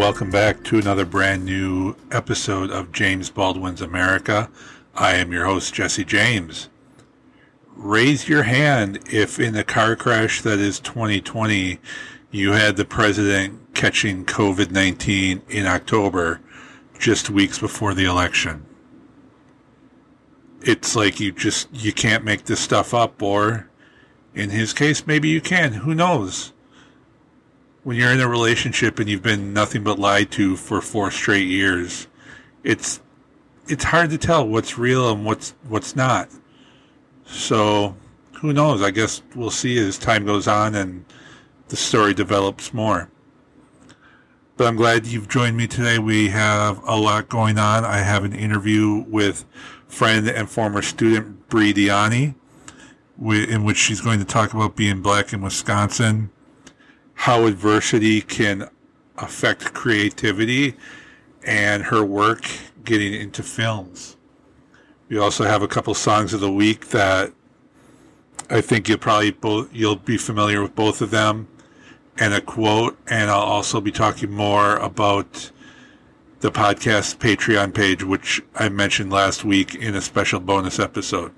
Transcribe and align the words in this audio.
Welcome 0.00 0.30
back 0.30 0.64
to 0.64 0.78
another 0.78 1.04
brand 1.04 1.44
new 1.44 1.94
episode 2.10 2.70
of 2.70 2.90
James 2.90 3.28
Baldwin's 3.28 3.82
America. 3.82 4.50
I 4.94 5.16
am 5.16 5.30
your 5.30 5.44
host, 5.44 5.74
Jesse 5.74 6.06
James. 6.06 6.70
Raise 7.76 8.26
your 8.26 8.44
hand 8.44 8.98
if 9.12 9.38
in 9.38 9.52
the 9.52 9.62
car 9.62 9.96
crash 9.96 10.40
that 10.40 10.58
is 10.58 10.80
2020, 10.80 11.78
you 12.30 12.52
had 12.52 12.78
the 12.78 12.86
president 12.86 13.74
catching 13.74 14.24
COVID 14.24 14.70
19 14.70 15.42
in 15.50 15.66
October, 15.66 16.40
just 16.98 17.28
weeks 17.28 17.58
before 17.58 17.92
the 17.92 18.06
election. 18.06 18.64
It's 20.62 20.96
like 20.96 21.20
you 21.20 21.30
just, 21.30 21.68
you 21.74 21.92
can't 21.92 22.24
make 22.24 22.46
this 22.46 22.60
stuff 22.60 22.94
up, 22.94 23.20
or 23.20 23.68
in 24.34 24.48
his 24.48 24.72
case, 24.72 25.06
maybe 25.06 25.28
you 25.28 25.42
can. 25.42 25.74
Who 25.74 25.94
knows? 25.94 26.54
When 27.82 27.96
you're 27.96 28.12
in 28.12 28.20
a 28.20 28.28
relationship 28.28 28.98
and 28.98 29.08
you've 29.08 29.22
been 29.22 29.54
nothing 29.54 29.82
but 29.82 29.98
lied 29.98 30.30
to 30.32 30.56
for 30.56 30.80
four 30.80 31.10
straight 31.10 31.48
years, 31.48 32.08
it's 32.62 33.00
it's 33.68 33.84
hard 33.84 34.10
to 34.10 34.18
tell 34.18 34.46
what's 34.46 34.76
real 34.76 35.10
and 35.10 35.24
what's 35.24 35.54
what's 35.68 35.96
not. 35.96 36.28
So, 37.24 37.96
who 38.40 38.52
knows? 38.52 38.82
I 38.82 38.90
guess 38.90 39.22
we'll 39.34 39.50
see 39.50 39.78
as 39.78 39.96
time 39.96 40.26
goes 40.26 40.46
on 40.46 40.74
and 40.74 41.04
the 41.68 41.76
story 41.76 42.12
develops 42.12 42.74
more. 42.74 43.08
But 44.56 44.66
I'm 44.66 44.76
glad 44.76 45.06
you've 45.06 45.28
joined 45.28 45.56
me 45.56 45.66
today. 45.66 45.98
We 45.98 46.28
have 46.28 46.82
a 46.84 46.96
lot 46.96 47.30
going 47.30 47.58
on. 47.58 47.84
I 47.84 47.98
have 47.98 48.24
an 48.24 48.34
interview 48.34 49.06
with 49.08 49.46
friend 49.88 50.28
and 50.28 50.50
former 50.50 50.82
student 50.82 51.48
Bree 51.48 51.72
Diani 51.72 52.34
in 53.22 53.64
which 53.64 53.76
she's 53.76 54.00
going 54.00 54.18
to 54.18 54.24
talk 54.24 54.52
about 54.52 54.76
being 54.76 55.00
black 55.00 55.32
in 55.32 55.40
Wisconsin, 55.42 56.30
how 57.20 57.44
adversity 57.44 58.22
can 58.22 58.66
affect 59.18 59.74
creativity, 59.74 60.74
and 61.44 61.82
her 61.82 62.02
work 62.02 62.46
getting 62.82 63.12
into 63.12 63.42
films. 63.42 64.16
We 65.10 65.18
also 65.18 65.44
have 65.44 65.60
a 65.60 65.68
couple 65.68 65.92
songs 65.92 66.32
of 66.32 66.40
the 66.40 66.50
week 66.50 66.88
that 66.88 67.30
I 68.48 68.62
think 68.62 68.88
you'll 68.88 68.96
probably 68.96 69.32
both 69.32 69.68
you'll 69.70 69.96
be 69.96 70.16
familiar 70.16 70.62
with 70.62 70.74
both 70.74 71.02
of 71.02 71.10
them, 71.10 71.46
and 72.18 72.32
a 72.32 72.40
quote. 72.40 72.98
And 73.06 73.30
I'll 73.30 73.40
also 73.40 73.82
be 73.82 73.92
talking 73.92 74.30
more 74.30 74.76
about 74.76 75.50
the 76.40 76.50
podcast 76.50 77.18
Patreon 77.18 77.74
page, 77.74 78.02
which 78.02 78.40
I 78.54 78.70
mentioned 78.70 79.12
last 79.12 79.44
week 79.44 79.74
in 79.74 79.94
a 79.94 80.00
special 80.00 80.40
bonus 80.40 80.78
episode. 80.78 81.32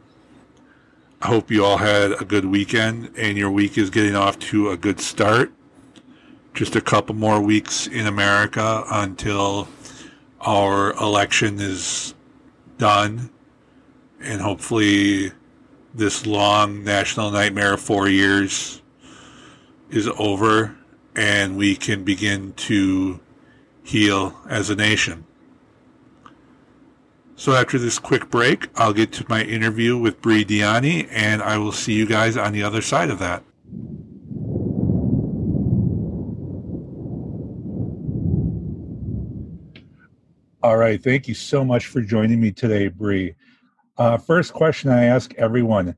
I 1.20 1.26
hope 1.26 1.50
you 1.50 1.64
all 1.64 1.78
had 1.78 2.12
a 2.12 2.24
good 2.24 2.44
weekend 2.44 3.12
and 3.18 3.36
your 3.36 3.50
week 3.50 3.76
is 3.76 3.90
getting 3.90 4.14
off 4.14 4.38
to 4.50 4.70
a 4.70 4.76
good 4.76 5.00
start. 5.00 5.52
Just 6.54 6.76
a 6.76 6.80
couple 6.80 7.14
more 7.14 7.40
weeks 7.40 7.86
in 7.86 8.06
America 8.06 8.84
until 8.90 9.68
our 10.40 10.92
election 10.92 11.58
is 11.60 12.14
done. 12.78 13.30
And 14.20 14.40
hopefully, 14.40 15.32
this 15.94 16.26
long 16.26 16.84
national 16.84 17.30
nightmare 17.30 17.74
of 17.74 17.80
four 17.80 18.08
years 18.08 18.82
is 19.90 20.08
over 20.18 20.76
and 21.14 21.56
we 21.56 21.76
can 21.76 22.04
begin 22.04 22.52
to 22.54 23.20
heal 23.82 24.38
as 24.48 24.70
a 24.70 24.76
nation. 24.76 25.24
So 27.36 27.54
after 27.54 27.78
this 27.78 27.98
quick 27.98 28.30
break, 28.30 28.68
I'll 28.76 28.92
get 28.92 29.12
to 29.14 29.26
my 29.28 29.42
interview 29.42 29.98
with 29.98 30.22
Bree 30.22 30.44
Diani, 30.44 31.08
and 31.10 31.42
I 31.42 31.58
will 31.58 31.72
see 31.72 31.92
you 31.92 32.06
guys 32.06 32.36
on 32.36 32.52
the 32.52 32.62
other 32.62 32.80
side 32.80 33.10
of 33.10 33.18
that. 33.18 33.42
All 40.62 40.76
right. 40.76 41.02
Thank 41.02 41.26
you 41.26 41.34
so 41.34 41.64
much 41.64 41.86
for 41.86 42.00
joining 42.00 42.40
me 42.40 42.52
today, 42.52 42.88
Bree. 42.88 43.34
Uh, 43.98 44.16
first 44.16 44.52
question 44.52 44.90
I 44.90 45.06
ask 45.06 45.34
everyone 45.34 45.96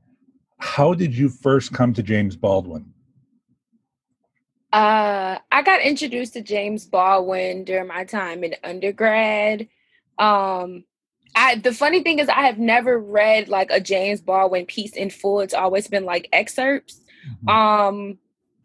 How 0.57 0.93
did 0.93 1.15
you 1.15 1.29
first 1.29 1.71
come 1.71 1.93
to 1.93 2.03
James 2.03 2.35
Baldwin? 2.35 2.91
Uh, 4.73 5.37
I 5.51 5.61
got 5.61 5.81
introduced 5.81 6.33
to 6.33 6.41
James 6.41 6.85
Baldwin 6.85 7.63
during 7.63 7.87
my 7.87 8.05
time 8.05 8.43
in 8.43 8.55
undergrad. 8.63 9.67
Um, 10.17 10.83
I 11.35 11.55
the 11.55 11.73
funny 11.73 12.01
thing 12.01 12.19
is 12.19 12.27
I 12.27 12.41
have 12.47 12.57
never 12.57 12.97
read 12.97 13.49
like 13.49 13.69
a 13.69 13.79
James 13.79 14.21
Baldwin 14.21 14.65
piece 14.65 14.93
in 14.93 15.09
full. 15.09 15.41
It's 15.41 15.53
always 15.53 15.87
been 15.87 16.05
like 16.05 16.29
excerpts. 16.33 17.01
Mm-hmm. 17.27 17.49
Um 17.49 18.17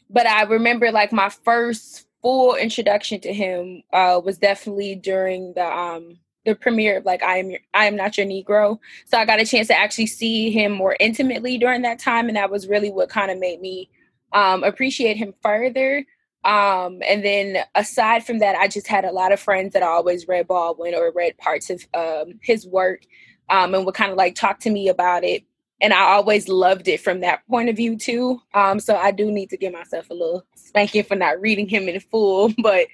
but 0.09 0.27
I 0.27 0.43
remember 0.43 0.91
like 0.93 1.13
my 1.13 1.29
first 1.29 2.07
full 2.23 2.55
introduction 2.55 3.21
to 3.21 3.33
him 3.33 3.83
uh 3.93 4.21
was 4.23 4.39
definitely 4.39 4.95
during 4.95 5.53
the 5.55 5.65
um 5.65 6.19
the 6.47 6.55
premiere 6.55 6.99
of 6.99 7.05
like 7.05 7.23
I 7.23 7.37
am 7.37 7.51
your, 7.51 7.61
I 7.75 7.85
am 7.85 7.97
not 7.97 8.17
your 8.17 8.27
Negro. 8.27 8.79
So 9.07 9.19
I 9.19 9.27
got 9.27 9.41
a 9.41 9.45
chance 9.45 9.69
to 9.69 9.79
actually 9.79 10.07
see 10.07 10.51
him 10.51 10.73
more 10.73 10.97
intimately 10.99 11.59
during 11.59 11.83
that 11.83 11.99
time 11.99 12.29
and 12.29 12.37
that 12.37 12.51
was 12.51 12.69
really 12.69 12.91
what 12.91 13.11
kind 13.11 13.31
of 13.31 13.39
made 13.39 13.61
me 13.61 13.91
um 14.33 14.65
appreciate 14.65 15.17
him 15.17 15.35
further. 15.43 16.05
Um, 16.45 17.03
and 17.07 17.23
then 17.23 17.59
aside 17.75 18.25
from 18.25 18.39
that, 18.39 18.57
I 18.57 18.67
just 18.67 18.87
had 18.87 19.05
a 19.05 19.13
lot 19.13 19.33
of 19.33 19.41
friends 19.41 19.75
that 19.75 19.83
I 19.83 19.87
always 19.87 20.27
read 20.27 20.49
Baldwin 20.49 20.95
or 20.95 21.13
read 21.15 21.37
parts 21.37 21.69
of 21.69 21.87
um, 21.93 22.39
his 22.43 22.67
work 22.67 23.03
um, 23.51 23.75
and 23.75 23.85
would 23.85 23.95
kind 23.95 24.11
of 24.11 24.17
like 24.17 24.35
talk 24.37 24.61
to 24.61 24.71
me 24.71 24.89
about 24.89 25.23
it. 25.25 25.45
And 25.81 25.93
I 25.93 26.13
always 26.13 26.49
loved 26.49 26.89
it 26.89 27.01
from 27.01 27.21
that 27.21 27.47
point 27.49 27.69
of 27.69 27.77
view 27.77 27.97
too. 27.97 28.41
Um, 28.55 28.81
so 28.81 28.97
I 28.97 29.11
do 29.11 29.31
need 29.31 29.51
to 29.51 29.57
give 29.57 29.73
myself 29.73 30.11
a 30.11 30.15
little 30.15 30.45
spanking 30.55 31.05
for 31.05 31.17
not 31.17 31.41
reading 31.41 31.69
him 31.69 31.89
in 31.89 32.01
full. 32.01 32.53
But 32.63 32.87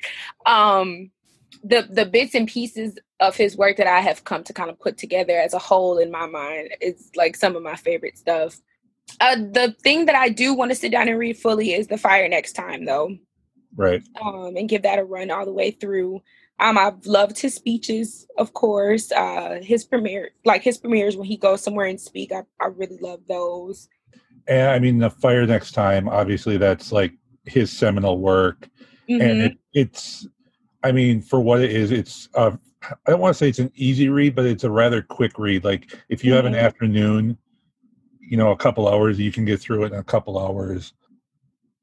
um, 0.45 1.11
the 1.65 1.87
the 1.91 2.07
bits 2.07 2.35
and 2.35 2.49
pieces 2.49 2.99
of 3.21 3.37
his 3.37 3.57
work 3.57 3.79
that 3.79 3.87
I 3.87 4.01
have 4.01 4.25
come 4.25 4.45
to 4.45 4.53
kind 4.53 4.71
of 4.71 4.79
put 4.79 4.99
together 4.99 5.39
as 5.39 5.55
a 5.55 5.59
whole 5.59 5.99
in 5.99 6.11
my 6.11 6.27
mind 6.27 6.71
is 6.81 7.11
like 7.17 7.37
some 7.37 7.57
of 7.57 7.63
my 7.63 7.77
favorite 7.77 8.19
stuff. 8.19 8.61
Uh, 9.21 9.37
the 9.37 9.75
thing 9.83 10.07
that 10.07 10.17
I 10.17 10.29
do 10.29 10.53
want 10.53 10.71
to 10.71 10.75
sit 10.75 10.93
down 10.93 11.09
and 11.09 11.19
read 11.19 11.39
fully 11.39 11.73
is 11.73 11.87
The 11.87 11.97
Fire 11.97 12.29
Next 12.29 12.53
Time, 12.55 12.85
though 12.85 13.17
right 13.77 14.03
um, 14.21 14.57
and 14.57 14.69
give 14.69 14.83
that 14.83 14.99
a 14.99 15.05
run 15.05 15.31
all 15.31 15.45
the 15.45 15.53
way 15.53 15.71
through 15.71 16.21
um, 16.59 16.79
I've 16.79 17.05
loved 17.07 17.39
his 17.39 17.55
speeches, 17.55 18.27
of 18.39 18.55
course. 18.55 19.13
Uh, 19.13 19.59
his 19.63 19.85
premiere, 19.85 20.31
like 20.45 20.63
his 20.63 20.79
premieres 20.79 21.17
when 21.17 21.27
he 21.27 21.37
goes 21.37 21.63
somewhere 21.63 21.87
and 21.87 22.01
speak, 22.01 22.33
I, 22.33 22.43
I 22.61 22.69
really 22.69 22.99
love 23.01 23.21
those. 23.29 23.89
And 24.47 24.71
I 24.71 24.79
mean, 24.79 24.99
the 24.99 25.11
fire 25.11 25.47
next 25.47 25.73
time, 25.73 26.09
obviously, 26.09 26.57
that's 26.57 26.93
like 26.93 27.13
his 27.45 27.71
seminal 27.71 28.19
work, 28.19 28.69
mm-hmm. 29.09 29.21
and 29.21 29.41
it, 29.43 29.59
it's, 29.75 30.27
I 30.83 30.93
mean, 30.93 31.21
for 31.21 31.41
what 31.41 31.61
it 31.61 31.73
is, 31.73 31.91
it's. 31.91 32.29
Uh, 32.35 32.57
I 32.89 33.11
don't 33.11 33.21
want 33.21 33.35
to 33.35 33.39
say 33.39 33.49
it's 33.49 33.59
an 33.59 33.73
easy 33.75 34.09
read, 34.09 34.37
but 34.37 34.47
it's 34.47 34.63
a 34.63 34.71
rather 34.71 35.03
quick 35.03 35.39
read. 35.39 35.65
Like 35.65 35.93
if 36.09 36.23
you 36.23 36.31
mm-hmm. 36.31 36.37
have 36.37 36.45
an 36.45 36.53
mm-hmm. 36.53 36.65
afternoon, 36.65 37.39
you 38.21 38.37
know, 38.37 38.53
a 38.53 38.57
couple 38.57 38.89
hours, 38.89 39.19
you 39.19 39.33
can 39.33 39.45
get 39.45 39.61
through 39.61 39.85
it 39.85 39.93
in 39.93 39.99
a 39.99 40.05
couple 40.05 40.39
hours. 40.39 40.93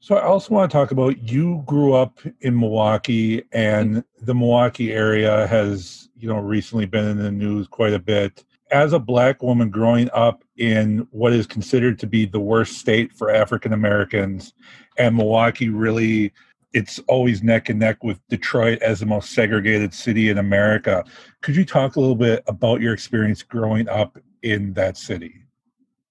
So 0.03 0.17
I 0.17 0.23
also 0.23 0.53
want 0.53 0.69
to 0.69 0.77
talk 0.77 0.91
about 0.91 1.29
you 1.31 1.63
grew 1.65 1.93
up 1.93 2.19
in 2.41 2.59
Milwaukee 2.59 3.41
and 3.53 3.89
mm-hmm. 3.91 4.25
the 4.25 4.35
Milwaukee 4.35 4.91
area 4.91 5.47
has, 5.47 6.09
you 6.17 6.27
know, 6.27 6.39
recently 6.39 6.85
been 6.85 7.05
in 7.05 7.17
the 7.19 7.31
news 7.31 7.67
quite 7.67 7.93
a 7.93 7.99
bit. 7.99 8.43
As 8.69 8.91
a 8.91 8.99
black 8.99 9.41
woman 9.41 9.69
growing 9.69 10.09
up 10.11 10.43
in 10.57 11.07
what 11.11 11.31
is 11.31 11.47
considered 11.47 11.99
to 11.99 12.05
be 12.05 12.25
the 12.25 12.41
worst 12.41 12.79
state 12.79 13.13
for 13.13 13.29
African 13.29 13.71
Americans 13.71 14.53
and 14.97 15.15
Milwaukee 15.15 15.69
really 15.69 16.33
it's 16.73 16.99
always 17.07 17.41
neck 17.41 17.69
and 17.69 17.79
neck 17.79 18.03
with 18.03 18.19
Detroit 18.27 18.81
as 18.81 18.99
the 18.99 19.05
most 19.05 19.31
segregated 19.31 19.93
city 19.93 20.27
in 20.27 20.37
America. 20.37 21.05
Could 21.41 21.55
you 21.55 21.63
talk 21.63 21.95
a 21.95 22.01
little 22.01 22.15
bit 22.15 22.43
about 22.47 22.81
your 22.81 22.93
experience 22.93 23.41
growing 23.41 23.87
up 23.87 24.17
in 24.41 24.73
that 24.73 24.97
city? 24.97 25.42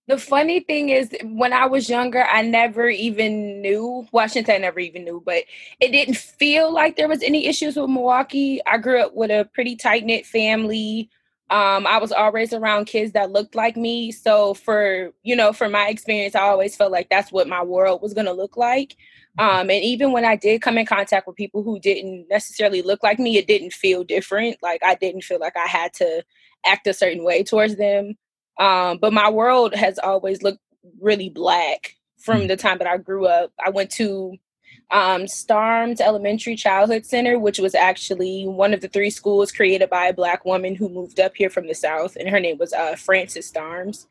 The 0.08 0.18
funny 0.18 0.60
thing 0.60 0.88
is, 0.88 1.10
when 1.22 1.52
I 1.52 1.66
was 1.66 1.88
younger, 1.88 2.24
I 2.24 2.42
never 2.42 2.88
even 2.88 3.60
knew. 3.62 4.06
Washington, 4.12 4.56
I 4.56 4.58
never 4.58 4.80
even 4.80 5.04
knew, 5.04 5.22
but 5.24 5.44
it 5.80 5.92
didn't 5.92 6.16
feel 6.16 6.72
like 6.72 6.96
there 6.96 7.08
was 7.08 7.22
any 7.22 7.46
issues 7.46 7.76
with 7.76 7.88
Milwaukee. 7.88 8.60
I 8.66 8.78
grew 8.78 9.00
up 9.00 9.14
with 9.14 9.30
a 9.30 9.48
pretty 9.54 9.76
tight 9.76 10.04
knit 10.04 10.26
family. 10.26 11.08
Um, 11.50 11.86
I 11.86 11.98
was 11.98 12.10
always 12.10 12.52
around 12.52 12.86
kids 12.86 13.12
that 13.12 13.30
looked 13.30 13.54
like 13.54 13.76
me. 13.76 14.10
So 14.10 14.54
for 14.54 15.12
you 15.22 15.36
know, 15.36 15.52
for 15.52 15.68
my 15.68 15.88
experience, 15.88 16.34
I 16.34 16.42
always 16.42 16.74
felt 16.74 16.90
like 16.90 17.08
that's 17.08 17.30
what 17.30 17.46
my 17.46 17.62
world 17.62 18.02
was 18.02 18.12
gonna 18.14 18.32
look 18.32 18.56
like. 18.56 18.96
Um, 19.38 19.70
and 19.70 19.84
even 19.84 20.12
when 20.12 20.24
I 20.24 20.34
did 20.36 20.62
come 20.62 20.78
in 20.78 20.86
contact 20.86 21.26
with 21.26 21.36
people 21.36 21.62
who 21.62 21.78
didn't 21.78 22.26
necessarily 22.28 22.82
look 22.82 23.02
like 23.02 23.18
me, 23.18 23.36
it 23.38 23.46
didn't 23.46 23.72
feel 23.72 24.02
different. 24.02 24.56
Like 24.62 24.82
I 24.82 24.94
didn't 24.96 25.22
feel 25.22 25.38
like 25.38 25.56
I 25.56 25.66
had 25.68 25.92
to 25.94 26.24
act 26.66 26.86
a 26.88 26.94
certain 26.94 27.22
way 27.24 27.42
towards 27.44 27.76
them. 27.76 28.16
Um, 28.58 28.98
but 28.98 29.12
my 29.12 29.30
world 29.30 29.74
has 29.74 29.98
always 29.98 30.42
looked 30.42 30.60
really 31.00 31.28
black 31.28 31.96
from 32.18 32.42
mm. 32.42 32.48
the 32.48 32.56
time 32.56 32.78
that 32.78 32.86
I 32.86 32.98
grew 32.98 33.26
up. 33.26 33.52
I 33.64 33.70
went 33.70 33.90
to 33.92 34.36
um, 34.90 35.26
Starms 35.26 36.00
Elementary 36.00 36.54
Childhood 36.54 37.06
Center, 37.06 37.38
which 37.38 37.58
was 37.58 37.74
actually 37.74 38.44
one 38.46 38.74
of 38.74 38.80
the 38.80 38.88
three 38.88 39.10
schools 39.10 39.50
created 39.50 39.88
by 39.88 40.06
a 40.06 40.12
black 40.12 40.44
woman 40.44 40.74
who 40.74 40.88
moved 40.88 41.18
up 41.18 41.32
here 41.34 41.50
from 41.50 41.66
the 41.66 41.74
South, 41.74 42.16
and 42.16 42.28
her 42.28 42.40
name 42.40 42.58
was 42.58 42.72
uh, 42.72 42.94
Frances 42.96 43.46
Starms. 43.46 44.06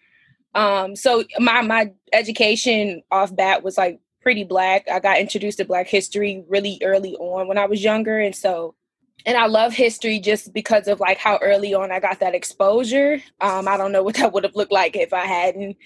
Um, 0.54 0.96
so 0.96 1.24
my 1.40 1.62
my 1.62 1.92
education 2.12 3.04
off 3.12 3.34
bat 3.36 3.64
was 3.64 3.78
like 3.78 4.00
pretty 4.22 4.44
black. 4.44 4.88
I 4.90 5.00
got 5.00 5.20
introduced 5.20 5.58
to 5.58 5.66
black 5.66 5.88
history 5.88 6.44
really 6.48 6.80
early 6.84 7.16
on 7.16 7.48
when 7.48 7.58
I 7.58 7.66
was 7.66 7.84
younger. 7.84 8.20
And 8.20 8.36
so 8.36 8.76
and 9.26 9.38
I 9.38 9.46
love 9.48 9.74
history 9.74 10.20
just 10.20 10.54
because 10.54 10.88
of 10.88 11.00
like 11.00 11.18
how 11.18 11.38
early 11.42 11.74
on 11.74 11.92
I 11.92 12.00
got 12.00 12.20
that 12.20 12.36
exposure. 12.36 13.22
Um, 13.40 13.68
I 13.68 13.78
don't 13.78 13.92
know 13.92 14.04
what 14.04 14.16
that 14.16 14.34
would 14.34 14.44
have 14.44 14.56
looked 14.56 14.72
like 14.72 14.96
if 14.96 15.14
I 15.14 15.26
hadn't. 15.26 15.78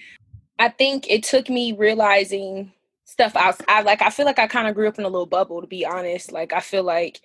I 0.58 0.70
think 0.70 1.10
it 1.10 1.22
took 1.22 1.48
me 1.48 1.72
realizing 1.72 2.72
stuff 3.04 3.36
outside. 3.36 3.84
Like 3.84 4.02
I 4.02 4.10
feel 4.10 4.26
like 4.26 4.38
I 4.38 4.46
kind 4.46 4.68
of 4.68 4.74
grew 4.74 4.88
up 4.88 4.98
in 4.98 5.04
a 5.04 5.08
little 5.08 5.26
bubble, 5.26 5.60
to 5.60 5.66
be 5.66 5.84
honest. 5.84 6.32
Like 6.32 6.52
I 6.52 6.60
feel 6.60 6.82
like 6.82 7.20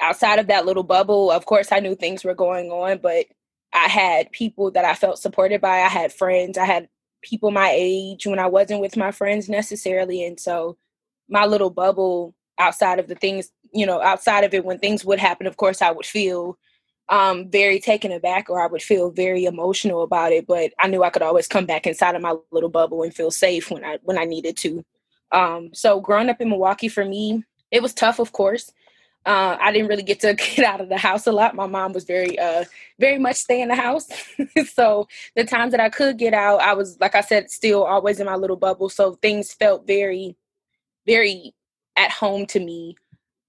outside 0.00 0.38
of 0.38 0.48
that 0.48 0.66
little 0.66 0.82
bubble, 0.82 1.30
of 1.30 1.46
course, 1.46 1.72
I 1.72 1.80
knew 1.80 1.94
things 1.94 2.24
were 2.24 2.34
going 2.34 2.70
on, 2.70 2.98
but 2.98 3.26
I 3.72 3.88
had 3.88 4.30
people 4.32 4.70
that 4.72 4.84
I 4.84 4.94
felt 4.94 5.18
supported 5.18 5.60
by. 5.60 5.80
I 5.80 5.88
had 5.88 6.12
friends. 6.12 6.58
I 6.58 6.64
had 6.64 6.88
people 7.22 7.50
my 7.50 7.70
age 7.74 8.26
when 8.26 8.38
I 8.38 8.46
wasn't 8.46 8.80
with 8.80 8.96
my 8.96 9.12
friends 9.12 9.48
necessarily, 9.48 10.24
and 10.24 10.38
so 10.38 10.76
my 11.28 11.46
little 11.46 11.70
bubble 11.70 12.34
outside 12.62 12.98
of 12.98 13.08
the 13.08 13.14
things 13.14 13.50
you 13.72 13.86
know 13.86 14.00
outside 14.00 14.44
of 14.44 14.54
it 14.54 14.64
when 14.64 14.78
things 14.78 15.04
would 15.04 15.18
happen 15.18 15.46
of 15.46 15.56
course 15.56 15.82
i 15.82 15.90
would 15.90 16.06
feel 16.06 16.56
um, 17.08 17.50
very 17.50 17.78
taken 17.80 18.12
aback 18.12 18.48
or 18.48 18.62
i 18.62 18.66
would 18.66 18.82
feel 18.82 19.10
very 19.10 19.44
emotional 19.44 20.02
about 20.02 20.32
it 20.32 20.46
but 20.46 20.72
i 20.78 20.86
knew 20.86 21.02
i 21.02 21.10
could 21.10 21.22
always 21.22 21.48
come 21.48 21.66
back 21.66 21.86
inside 21.86 22.14
of 22.14 22.22
my 22.22 22.34
little 22.52 22.70
bubble 22.70 23.02
and 23.02 23.14
feel 23.14 23.30
safe 23.30 23.70
when 23.70 23.84
i 23.84 23.98
when 24.02 24.18
i 24.18 24.24
needed 24.24 24.56
to 24.56 24.84
um, 25.32 25.70
so 25.72 26.00
growing 26.00 26.28
up 26.28 26.40
in 26.40 26.48
milwaukee 26.48 26.88
for 26.88 27.04
me 27.04 27.42
it 27.70 27.82
was 27.82 27.92
tough 27.92 28.18
of 28.18 28.32
course 28.32 28.70
uh, 29.24 29.56
I 29.60 29.70
didn't 29.70 29.88
really 29.88 30.02
get 30.02 30.20
to 30.20 30.34
get 30.56 30.64
out 30.64 30.80
of 30.80 30.88
the 30.88 30.98
house 30.98 31.26
a 31.26 31.32
lot. 31.32 31.54
My 31.54 31.66
mom 31.66 31.92
was 31.92 32.04
very, 32.04 32.38
uh, 32.38 32.64
very 32.98 33.18
much 33.18 33.36
stay 33.36 33.60
in 33.60 33.68
the 33.68 33.76
house. 33.76 34.08
so 34.74 35.06
the 35.36 35.44
times 35.44 35.70
that 35.70 35.80
I 35.80 35.90
could 35.90 36.18
get 36.18 36.34
out, 36.34 36.60
I 36.60 36.74
was, 36.74 36.98
like 37.00 37.14
I 37.14 37.20
said, 37.20 37.50
still 37.50 37.84
always 37.84 38.18
in 38.18 38.26
my 38.26 38.34
little 38.34 38.56
bubble. 38.56 38.88
So 38.88 39.14
things 39.14 39.52
felt 39.52 39.86
very, 39.86 40.36
very 41.06 41.54
at 41.96 42.10
home 42.10 42.46
to 42.46 42.60
me. 42.60 42.96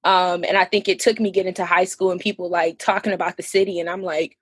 Um, 0.03 0.43
and 0.43 0.57
I 0.57 0.65
think 0.65 0.87
it 0.87 0.99
took 0.99 1.19
me 1.19 1.31
getting 1.31 1.53
to 1.55 1.65
high 1.65 1.85
school 1.85 2.11
and 2.11 2.19
people 2.19 2.49
like 2.49 2.77
talking 2.77 3.13
about 3.13 3.37
the 3.37 3.43
city, 3.43 3.79
and 3.79 3.89
I'm 3.89 4.03
like, 4.03 4.37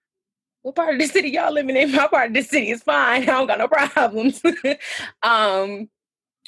what 0.63 0.75
part 0.75 0.93
of 0.93 0.99
the 0.99 1.07
city 1.07 1.29
y'all 1.29 1.53
living 1.53 1.75
in? 1.75 1.91
My 1.95 2.07
part 2.07 2.29
of 2.29 2.33
the 2.33 2.41
city 2.41 2.71
is 2.71 2.83
fine. 2.83 3.23
I 3.23 3.25
don't 3.25 3.47
got 3.47 3.59
no 3.59 3.67
problems. 3.67 4.41
um, 5.23 5.89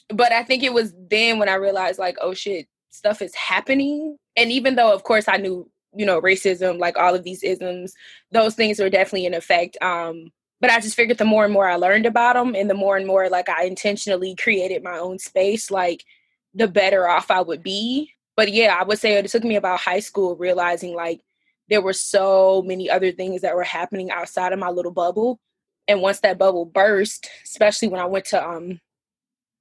but 0.09 0.31
I 0.31 0.43
think 0.43 0.63
it 0.63 0.73
was 0.73 0.93
then 1.09 1.39
when 1.39 1.49
I 1.49 1.55
realized 1.55 1.99
like, 1.99 2.17
oh 2.21 2.33
shit, 2.33 2.67
stuff 2.89 3.21
is 3.21 3.33
happening. 3.35 4.17
And 4.35 4.51
even 4.51 4.75
though, 4.75 4.93
of 4.93 5.03
course, 5.03 5.27
I 5.27 5.37
knew, 5.37 5.69
you 5.95 6.05
know, 6.05 6.21
racism, 6.21 6.79
like 6.79 6.97
all 6.97 7.15
of 7.15 7.23
these 7.23 7.43
isms, 7.43 7.93
those 8.31 8.55
things 8.55 8.79
were 8.79 8.89
definitely 8.89 9.25
in 9.25 9.33
effect. 9.33 9.77
Um, 9.81 10.31
but 10.59 10.71
I 10.71 10.79
just 10.79 10.95
figured 10.95 11.17
the 11.17 11.25
more 11.25 11.43
and 11.43 11.53
more 11.53 11.67
I 11.67 11.75
learned 11.75 12.05
about 12.05 12.35
them, 12.35 12.55
and 12.55 12.69
the 12.69 12.73
more 12.73 12.95
and 12.95 13.05
more 13.05 13.29
like 13.29 13.49
I 13.49 13.65
intentionally 13.65 14.33
created 14.35 14.81
my 14.81 14.97
own 14.97 15.19
space, 15.19 15.69
like 15.69 16.05
the 16.53 16.67
better 16.67 17.07
off 17.07 17.31
I 17.31 17.41
would 17.41 17.63
be. 17.63 18.11
But 18.35 18.51
yeah, 18.51 18.77
I 18.79 18.83
would 18.83 18.99
say 18.99 19.13
it 19.13 19.27
took 19.27 19.43
me 19.43 19.55
about 19.55 19.79
high 19.79 19.99
school 19.99 20.35
realizing 20.35 20.95
like 20.95 21.21
there 21.69 21.81
were 21.81 21.93
so 21.93 22.63
many 22.65 22.89
other 22.89 23.11
things 23.11 23.41
that 23.41 23.55
were 23.55 23.63
happening 23.63 24.11
outside 24.11 24.53
of 24.53 24.59
my 24.59 24.69
little 24.69 24.91
bubble. 24.91 25.39
And 25.87 26.01
once 26.01 26.19
that 26.21 26.37
bubble 26.37 26.65
burst, 26.65 27.29
especially 27.43 27.87
when 27.89 28.01
I 28.01 28.05
went 28.05 28.25
to 28.25 28.47
um 28.47 28.79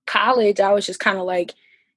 college, 0.06 0.60
I 0.60 0.72
was 0.72 0.86
just 0.86 1.00
kind 1.00 1.18
of 1.18 1.24
like, 1.24 1.54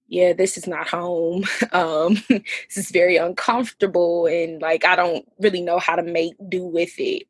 yeah, 0.08 0.34
this 0.34 0.58
is 0.58 0.68
not 0.68 0.88
home. 0.88 1.46
Um, 1.72 2.24
this 2.30 2.78
is 2.78 2.92
very 2.92 3.18
uncomfortable 3.18 4.28
and 4.28 4.62
like 4.62 4.86
I 4.86 4.96
don't 4.96 5.26
really 5.40 5.62
know 5.62 5.80
how 5.80 5.96
to 5.96 6.04
make 6.04 6.36
do 6.50 6.64
with 6.64 6.94
it. 6.98 7.24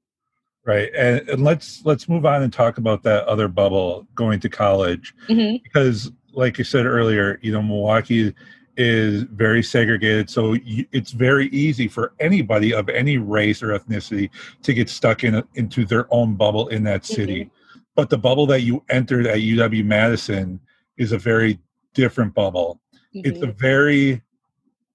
Right. 0.66 0.90
And, 0.96 1.28
and 1.30 1.44
let's 1.44 1.86
let's 1.86 2.10
move 2.10 2.26
on 2.26 2.42
and 2.42 2.52
talk 2.52 2.78
about 2.78 3.04
that 3.04 3.26
other 3.26 3.48
bubble 3.48 4.08
going 4.16 4.40
to 4.40 4.50
college. 4.50 5.14
Mm-hmm. 5.28 5.58
Because 5.64 6.12
like 6.36 6.58
you 6.58 6.64
said 6.64 6.86
earlier, 6.86 7.40
you 7.42 7.52
know, 7.52 7.62
Milwaukee 7.62 8.34
is 8.78 9.24
very 9.24 9.64
segregated. 9.64 10.30
So 10.30 10.58
it's 10.66 11.12
very 11.12 11.48
easy 11.48 11.88
for 11.88 12.14
anybody 12.20 12.74
of 12.74 12.90
any 12.90 13.18
race 13.18 13.64
or 13.64 13.78
ethnicity 13.78 14.30
to 14.64 14.74
get 14.74 14.90
stuck 14.90 15.24
in 15.24 15.36
a, 15.36 15.48
into 15.56 15.86
their 15.86 16.14
own 16.14 16.36
bubble 16.36 16.68
in 16.68 16.84
that 16.84 17.06
city. 17.06 17.46
Mm-hmm. 17.46 17.80
But 17.96 18.10
the 18.10 18.18
bubble 18.18 18.46
that 18.48 18.62
you 18.62 18.84
entered 18.90 19.26
at 19.28 19.38
UW 19.38 19.86
Madison 19.86 20.60
is 20.98 21.14
a 21.14 21.18
very 21.18 21.60
different 21.94 22.34
bubble. 22.34 22.81
Mm-hmm. 23.16 23.30
It's 23.30 23.42
a 23.42 23.48
mm-hmm. 23.48 23.60
very, 23.60 24.22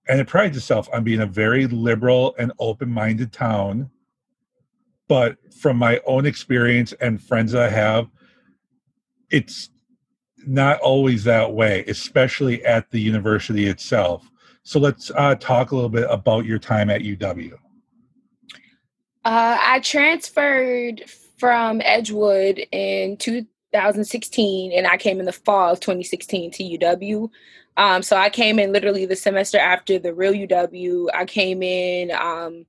and 0.08 0.20
it 0.20 0.28
prides 0.28 0.56
itself 0.56 0.88
on 0.92 1.02
being 1.04 1.20
a 1.20 1.26
very 1.26 1.66
liberal 1.66 2.34
and 2.38 2.52
open 2.58 2.90
minded 2.90 3.32
town. 3.32 3.90
But 5.08 5.38
from 5.58 5.76
my 5.76 6.00
own 6.06 6.26
experience 6.26 6.92
and 7.00 7.20
friends 7.20 7.54
I 7.54 7.68
have, 7.68 8.08
it's 9.30 9.70
not 10.46 10.78
always 10.80 11.24
that 11.24 11.52
way, 11.52 11.84
especially 11.86 12.64
at 12.64 12.90
the 12.90 13.00
university 13.00 13.66
itself. 13.66 14.30
So 14.62 14.78
let's 14.78 15.10
uh, 15.16 15.34
talk 15.36 15.70
a 15.70 15.74
little 15.74 15.90
bit 15.90 16.06
about 16.10 16.44
your 16.44 16.58
time 16.58 16.90
at 16.90 17.02
UW. 17.02 17.54
Uh, 19.24 19.58
I 19.60 19.80
transferred 19.80 21.04
from 21.38 21.80
Edgewood 21.84 22.60
in 22.72 23.16
2016, 23.16 24.72
and 24.72 24.86
I 24.86 24.96
came 24.96 25.20
in 25.20 25.26
the 25.26 25.32
fall 25.32 25.72
of 25.72 25.80
2016 25.80 26.50
to 26.52 26.62
UW. 26.62 27.30
Um, 27.76 28.02
so 28.02 28.16
I 28.16 28.28
came 28.30 28.58
in 28.58 28.72
literally 28.72 29.06
the 29.06 29.16
semester 29.16 29.58
after 29.58 29.98
the 29.98 30.14
real 30.14 30.32
UW. 30.32 31.06
I 31.14 31.24
came 31.24 31.62
in 31.62 32.10
um, 32.12 32.66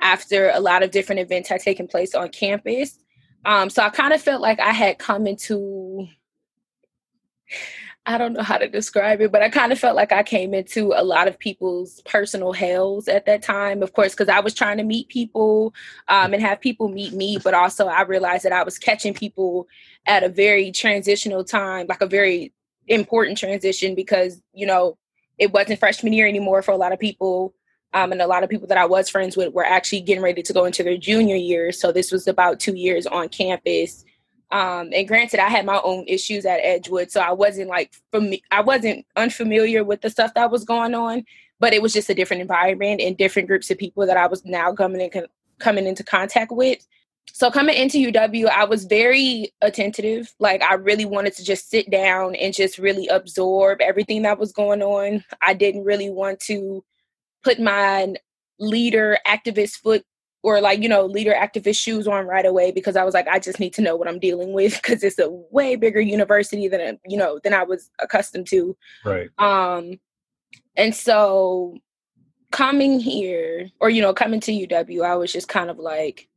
after 0.00 0.50
a 0.50 0.60
lot 0.60 0.82
of 0.82 0.90
different 0.90 1.20
events 1.20 1.48
had 1.48 1.60
taken 1.60 1.88
place 1.88 2.14
on 2.14 2.28
campus. 2.28 2.98
Um, 3.44 3.70
so 3.70 3.82
I 3.82 3.90
kind 3.90 4.12
of 4.12 4.20
felt 4.20 4.40
like 4.40 4.60
I 4.60 4.72
had 4.72 4.98
come 4.98 5.26
into 5.26 6.06
I 8.04 8.18
don't 8.18 8.32
know 8.32 8.42
how 8.42 8.58
to 8.58 8.68
describe 8.68 9.20
it, 9.20 9.30
but 9.30 9.42
I 9.42 9.48
kind 9.48 9.70
of 9.70 9.78
felt 9.78 9.94
like 9.94 10.10
I 10.10 10.24
came 10.24 10.54
into 10.54 10.92
a 10.92 11.04
lot 11.04 11.28
of 11.28 11.38
people's 11.38 12.00
personal 12.04 12.52
hells 12.52 13.06
at 13.06 13.26
that 13.26 13.42
time, 13.42 13.80
of 13.80 13.92
course, 13.92 14.12
because 14.12 14.28
I 14.28 14.40
was 14.40 14.54
trying 14.54 14.78
to 14.78 14.82
meet 14.82 15.08
people 15.08 15.72
um, 16.08 16.34
and 16.34 16.42
have 16.42 16.60
people 16.60 16.88
meet 16.88 17.12
me, 17.12 17.38
but 17.44 17.54
also 17.54 17.86
I 17.86 18.02
realized 18.02 18.44
that 18.44 18.52
I 18.52 18.64
was 18.64 18.76
catching 18.76 19.14
people 19.14 19.68
at 20.06 20.24
a 20.24 20.28
very 20.28 20.72
transitional 20.72 21.44
time, 21.44 21.86
like 21.88 22.00
a 22.00 22.06
very 22.06 22.52
important 22.88 23.38
transition, 23.38 23.94
because, 23.94 24.42
you 24.52 24.66
know, 24.66 24.98
it 25.38 25.52
wasn't 25.52 25.78
freshman 25.78 26.12
year 26.12 26.26
anymore 26.26 26.60
for 26.62 26.72
a 26.72 26.76
lot 26.76 26.92
of 26.92 26.98
people. 26.98 27.54
Um, 27.94 28.10
and 28.10 28.20
a 28.20 28.26
lot 28.26 28.42
of 28.42 28.50
people 28.50 28.66
that 28.66 28.78
I 28.78 28.86
was 28.86 29.08
friends 29.08 29.36
with 29.36 29.52
were 29.52 29.64
actually 29.64 30.00
getting 30.00 30.24
ready 30.24 30.42
to 30.42 30.52
go 30.52 30.64
into 30.64 30.82
their 30.82 30.96
junior 30.96 31.36
year. 31.36 31.70
So 31.70 31.92
this 31.92 32.10
was 32.10 32.26
about 32.26 32.58
two 32.58 32.74
years 32.74 33.06
on 33.06 33.28
campus 33.28 34.04
um, 34.52 34.90
and 34.92 35.08
granted, 35.08 35.40
I 35.40 35.48
had 35.48 35.64
my 35.64 35.80
own 35.82 36.04
issues 36.06 36.44
at 36.44 36.60
Edgewood, 36.62 37.10
so 37.10 37.22
I 37.22 37.32
wasn't 37.32 37.70
like 37.70 37.94
from 38.10 38.32
I 38.50 38.60
wasn't 38.60 39.06
unfamiliar 39.16 39.82
with 39.82 40.02
the 40.02 40.10
stuff 40.10 40.34
that 40.34 40.50
was 40.50 40.64
going 40.64 40.94
on, 40.94 41.24
but 41.58 41.72
it 41.72 41.80
was 41.80 41.94
just 41.94 42.10
a 42.10 42.14
different 42.14 42.42
environment 42.42 43.00
and 43.00 43.16
different 43.16 43.48
groups 43.48 43.70
of 43.70 43.78
people 43.78 44.06
that 44.06 44.18
I 44.18 44.26
was 44.26 44.44
now 44.44 44.74
coming 44.74 45.00
in 45.00 45.26
coming 45.58 45.86
into 45.86 46.04
contact 46.04 46.52
with. 46.52 46.86
So 47.32 47.50
coming 47.50 47.76
into 47.76 47.96
UW, 47.96 48.48
I 48.50 48.64
was 48.66 48.84
very 48.84 49.54
attentive. 49.62 50.34
Like 50.38 50.60
I 50.62 50.74
really 50.74 51.06
wanted 51.06 51.34
to 51.36 51.44
just 51.44 51.70
sit 51.70 51.90
down 51.90 52.34
and 52.34 52.52
just 52.52 52.76
really 52.76 53.08
absorb 53.08 53.80
everything 53.80 54.20
that 54.22 54.38
was 54.38 54.52
going 54.52 54.82
on. 54.82 55.24
I 55.40 55.54
didn't 55.54 55.84
really 55.84 56.10
want 56.10 56.40
to 56.40 56.84
put 57.42 57.58
my 57.58 58.16
leader 58.58 59.18
activist 59.26 59.78
foot 59.78 60.04
or 60.42 60.60
like 60.60 60.82
you 60.82 60.88
know 60.88 61.06
leader 61.06 61.32
activist 61.32 61.78
shoes 61.78 62.06
on 62.06 62.26
right 62.26 62.46
away 62.46 62.70
because 62.70 62.96
i 62.96 63.04
was 63.04 63.14
like 63.14 63.28
i 63.28 63.38
just 63.38 63.60
need 63.60 63.72
to 63.72 63.82
know 63.82 63.96
what 63.96 64.08
i'm 64.08 64.18
dealing 64.18 64.52
with 64.52 64.74
because 64.82 65.02
it's 65.02 65.18
a 65.18 65.30
way 65.50 65.76
bigger 65.76 66.00
university 66.00 66.68
than 66.68 66.98
you 67.06 67.16
know 67.16 67.38
than 67.44 67.54
i 67.54 67.62
was 67.62 67.90
accustomed 68.00 68.46
to. 68.46 68.76
Right. 69.04 69.30
Um 69.38 69.98
and 70.76 70.94
so 70.94 71.78
coming 72.50 73.00
here 73.00 73.70
or 73.80 73.88
you 73.88 74.02
know 74.02 74.12
coming 74.12 74.40
to 74.40 74.52
uw 74.52 75.04
i 75.04 75.14
was 75.14 75.32
just 75.32 75.48
kind 75.48 75.70
of 75.70 75.78
like 75.78 76.28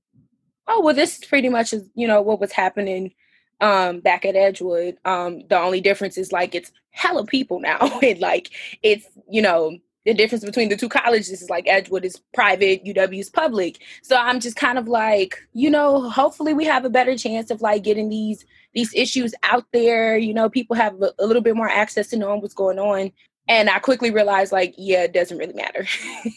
oh 0.68 0.82
well 0.82 0.96
this 0.96 1.18
pretty 1.26 1.50
much 1.50 1.74
is 1.74 1.90
you 1.94 2.08
know 2.08 2.22
what 2.22 2.40
was 2.40 2.54
happening 2.54 3.14
um 3.62 4.00
back 4.00 4.26
at 4.26 4.36
edgewood. 4.36 4.98
Um 5.06 5.42
the 5.48 5.58
only 5.58 5.82
difference 5.82 6.18
is 6.18 6.32
like 6.32 6.56
it's 6.56 6.72
hella 6.92 7.26
people 7.26 7.60
now 7.60 7.80
and 8.04 8.20
like 8.20 8.50
it's 8.82 9.08
you 9.30 9.42
know 9.42 9.78
the 10.06 10.14
difference 10.14 10.46
between 10.46 10.70
the 10.70 10.78
two 10.78 10.88
colleges 10.88 11.42
is 11.42 11.50
like 11.50 11.68
Edgewood 11.68 12.06
is 12.06 12.22
private, 12.34 12.86
UW 12.86 13.20
is 13.20 13.30
public. 13.30 13.82
So 14.04 14.16
I'm 14.16 14.40
just 14.40 14.56
kind 14.56 14.78
of 14.78 14.88
like, 14.88 15.40
you 15.54 15.70
know, 15.70 16.10
hopefully 16.10 16.54
we 16.54 16.64
have 16.66 16.86
a 16.86 16.90
better 16.90 17.18
chance 17.18 17.50
of 17.50 17.62
like 17.62 17.84
getting 17.84 18.10
these 18.10 18.46
these 18.74 18.94
issues 18.94 19.34
out 19.44 19.66
there. 19.74 20.18
You 20.18 20.34
know, 20.34 20.50
people 20.50 20.76
have 20.76 21.02
a, 21.02 21.12
a 21.18 21.26
little 21.26 21.42
bit 21.42 21.56
more 21.56 21.70
access 21.70 22.08
to 22.10 22.18
knowing 22.18 22.42
what's 22.42 22.54
going 22.54 22.80
on. 22.80 23.12
And 23.48 23.70
I 23.70 23.80
quickly 23.80 24.12
realized 24.12 24.52
like, 24.52 24.76
yeah, 24.78 25.04
it 25.04 25.14
doesn't 25.14 25.38
really 25.38 25.54
matter. 25.54 25.88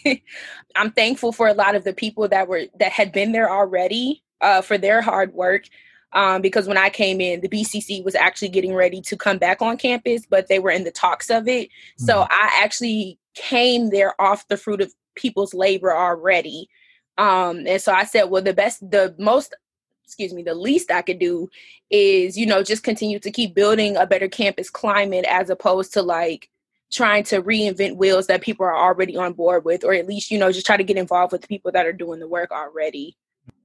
I'm 0.77 0.91
thankful 0.93 1.33
for 1.33 1.49
a 1.49 1.55
lot 1.55 1.75
of 1.75 1.85
the 1.85 1.93
people 1.93 2.29
that 2.29 2.49
were 2.49 2.65
that 2.79 2.93
had 2.93 3.13
been 3.13 3.33
there 3.33 3.51
already 3.51 4.23
uh, 4.41 4.63
for 4.63 4.79
their 4.79 5.03
hard 5.03 5.35
work. 5.35 5.65
Um, 6.15 6.41
because 6.41 6.67
when 6.67 6.79
I 6.79 6.89
came 6.89 7.21
in, 7.21 7.43
the 7.43 7.51
BCC 7.51 8.03
was 8.03 8.15
actually 8.15 8.49
getting 8.49 8.73
ready 8.73 9.03
to 9.03 9.17
come 9.17 9.37
back 9.37 9.61
on 9.61 9.77
campus, 9.77 10.25
but 10.25 10.49
they 10.49 10.59
were 10.59 10.71
in 10.71 10.85
the 10.85 10.91
talks 10.91 11.29
of 11.29 11.47
it. 11.49 11.69
Mm-hmm. 11.69 12.07
So 12.07 12.27
I 12.31 12.61
actually 12.63 13.19
came 13.39 13.91
there 13.91 14.21
off 14.21 14.49
the 14.49 14.57
fruit 14.57 14.81
of 14.81 14.93
people's 15.15 15.55
labor 15.55 15.95
already. 15.95 16.69
Um, 17.17 17.67
and 17.67 17.81
so 17.81 17.93
I 17.93 18.05
said, 18.05 18.25
well, 18.25 18.43
the 18.43 18.55
best, 18.55 18.89
the 18.91 19.15
most 19.19 19.55
excuse 20.05 20.33
me, 20.33 20.43
the 20.43 20.55
least 20.55 20.91
I 20.91 21.03
could 21.03 21.19
do 21.19 21.51
is, 21.91 22.39
you 22.39 22.47
know, 22.47 22.63
just 22.63 22.83
continue 22.83 23.19
to 23.19 23.31
keep 23.31 23.55
building 23.55 23.95
a 23.97 24.07
better 24.07 24.27
campus 24.27 24.71
climate 24.71 25.27
as 25.29 25.51
opposed 25.51 25.93
to 25.93 26.03
like 26.03 26.49
trying 26.91 27.25
to 27.25 27.43
reinvent 27.43 27.97
wheels 27.97 28.27
that 28.27 28.41
people 28.41 28.65
are 28.65 28.77
already 28.77 29.19
on 29.19 29.35
board 29.35 29.67
with, 29.67 29.85
or 29.85 29.93
at 29.93 30.07
least, 30.07 30.31
you 30.31 30.39
know, 30.39 30.51
just 30.51 30.65
try 30.65 30.79
to 30.79 30.85
get 30.85 30.97
involved 30.97 31.33
with 31.33 31.43
the 31.43 31.49
people 31.49 31.71
that 31.73 31.85
are 31.85 31.93
doing 31.93 32.21
the 32.21 32.27
work 32.27 32.51
already. 32.51 33.17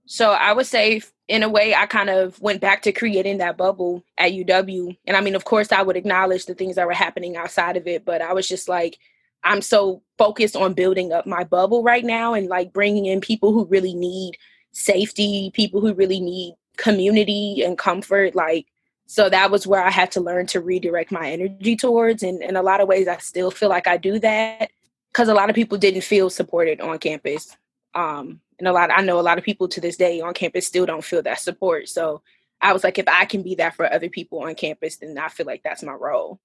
So 0.06 0.32
I 0.32 0.52
would 0.52 0.66
say, 0.66 1.02
in 1.30 1.44
a 1.44 1.50
way, 1.50 1.74
I 1.74 1.86
kind 1.86 2.10
of 2.10 2.40
went 2.42 2.60
back 2.60 2.82
to 2.82 2.92
creating 2.92 3.38
that 3.38 3.56
bubble 3.56 4.04
at 4.18 4.34
UW. 4.34 4.98
And 5.08 5.16
I 5.16 5.22
mean, 5.22 5.36
of 5.36 5.46
course, 5.46 5.72
I 5.72 5.82
would 5.82 5.96
acknowledge 5.96 6.46
the 6.46 6.56
things 6.56 6.76
that 6.76 6.86
were 6.86 6.92
happening 6.92 7.38
outside 7.38 7.78
of 7.78 7.88
it, 7.88 8.04
but 8.04 8.22
I 8.22 8.34
was 8.34 8.50
just 8.50 8.68
like, 8.68 9.00
I'm 9.44 9.62
so 9.62 10.02
focused 10.18 10.56
on 10.56 10.74
building 10.74 11.12
up 11.12 11.26
my 11.26 11.44
bubble 11.44 11.84
right 11.84 12.04
now 12.04 12.34
and 12.34 12.48
like 12.48 12.74
bringing 12.74 13.06
in 13.06 13.22
people 13.22 13.52
who 13.52 13.66
really 13.66 13.94
need 13.94 14.38
safety, 14.72 15.52
people 15.54 15.82
who 15.82 15.94
really 15.94 16.20
need 16.20 16.56
community 16.78 17.64
and 17.64 17.78
comfort. 17.78 18.36
Like, 18.36 18.68
so 19.06 19.30
that 19.30 19.52
was 19.52 19.68
where 19.68 19.84
I 19.84 19.92
had 19.92 20.12
to 20.14 20.22
learn 20.22 20.48
to 20.48 20.62
redirect 20.62 21.12
my 21.12 21.30
energy 21.30 21.76
towards. 21.76 22.24
And 22.24 22.42
in 22.42 22.56
a 22.56 22.62
lot 22.62 22.82
of 22.82 22.88
ways, 22.88 23.08
I 23.08 23.18
still 23.18 23.52
feel 23.52 23.70
like 23.70 23.88
I 23.88 23.98
do 23.98 24.18
that 24.20 24.72
because 25.12 25.28
a 25.28 25.34
lot 25.34 25.50
of 25.50 25.56
people 25.56 25.78
didn't 25.78 26.02
feel 26.02 26.30
supported 26.30 26.82
on 26.82 26.98
campus. 27.00 27.56
Um, 27.94 28.40
and 28.60 28.68
a 28.68 28.72
lot, 28.72 28.92
I 28.92 29.02
know 29.02 29.20
a 29.20 29.22
lot 29.22 29.38
of 29.38 29.44
people 29.44 29.68
to 29.68 29.82
this 29.82 29.98
day 29.98 30.22
on 30.22 30.34
campus 30.34 30.66
still 30.66 30.86
don't 30.86 31.04
feel 31.04 31.22
that 31.24 31.40
support. 31.40 31.90
So 31.90 32.22
I 32.62 32.72
was 32.72 32.84
like, 32.84 32.98
if 32.98 33.08
I 33.08 33.26
can 33.26 33.44
be 33.44 33.56
that 33.56 33.76
for 33.76 33.92
other 33.92 34.10
people 34.10 34.40
on 34.40 34.56
campus, 34.56 34.96
then 34.96 35.18
I 35.18 35.28
feel 35.28 35.46
like 35.46 35.64
that's 35.64 35.84
my 35.84 35.94
role 35.94 36.40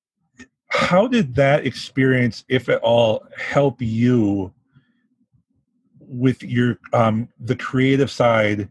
how 0.68 1.06
did 1.06 1.34
that 1.34 1.66
experience, 1.66 2.44
if 2.48 2.68
at 2.68 2.80
all, 2.82 3.26
help 3.36 3.80
you 3.80 4.52
with 6.00 6.42
your 6.42 6.78
um, 6.92 7.28
the 7.40 7.56
creative 7.56 8.10
side 8.10 8.68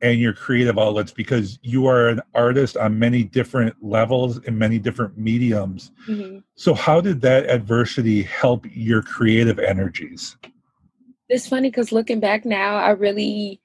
and 0.00 0.18
your 0.18 0.32
creative 0.32 0.78
outlets? 0.78 1.12
Because 1.12 1.58
you 1.62 1.86
are 1.86 2.08
an 2.08 2.20
artist 2.34 2.76
on 2.76 2.98
many 2.98 3.24
different 3.24 3.76
levels 3.82 4.38
in 4.44 4.58
many 4.58 4.78
different 4.78 5.18
mediums. 5.18 5.92
Mm-hmm. 6.08 6.38
So, 6.54 6.74
how 6.74 7.00
did 7.00 7.20
that 7.22 7.48
adversity 7.50 8.22
help 8.22 8.66
your 8.70 9.02
creative 9.02 9.58
energies? 9.58 10.36
It's 11.28 11.48
funny 11.48 11.70
because 11.70 11.92
looking 11.92 12.20
back 12.20 12.44
now, 12.44 12.76
I 12.76 12.90
really 12.90 13.60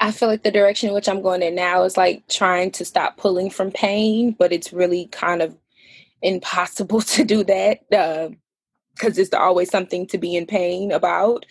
I 0.00 0.10
feel 0.10 0.28
like 0.28 0.42
the 0.42 0.50
direction 0.50 0.88
in 0.88 0.94
which 0.94 1.08
I'm 1.08 1.22
going 1.22 1.42
in 1.42 1.54
now 1.54 1.84
is 1.84 1.96
like 1.96 2.26
trying 2.28 2.72
to 2.72 2.84
stop 2.84 3.16
pulling 3.16 3.48
from 3.48 3.70
pain, 3.70 4.32
but 4.32 4.52
it's 4.52 4.72
really 4.72 5.06
kind 5.06 5.40
of 5.40 5.56
impossible 6.24 7.00
to 7.14 7.24
do 7.24 7.44
that 7.44 7.80
because 7.88 9.18
uh, 9.18 9.22
it's 9.22 9.34
always 9.34 9.70
something 9.70 10.06
to 10.08 10.18
be 10.18 10.34
in 10.34 10.46
pain 10.46 10.90
about. 10.90 11.46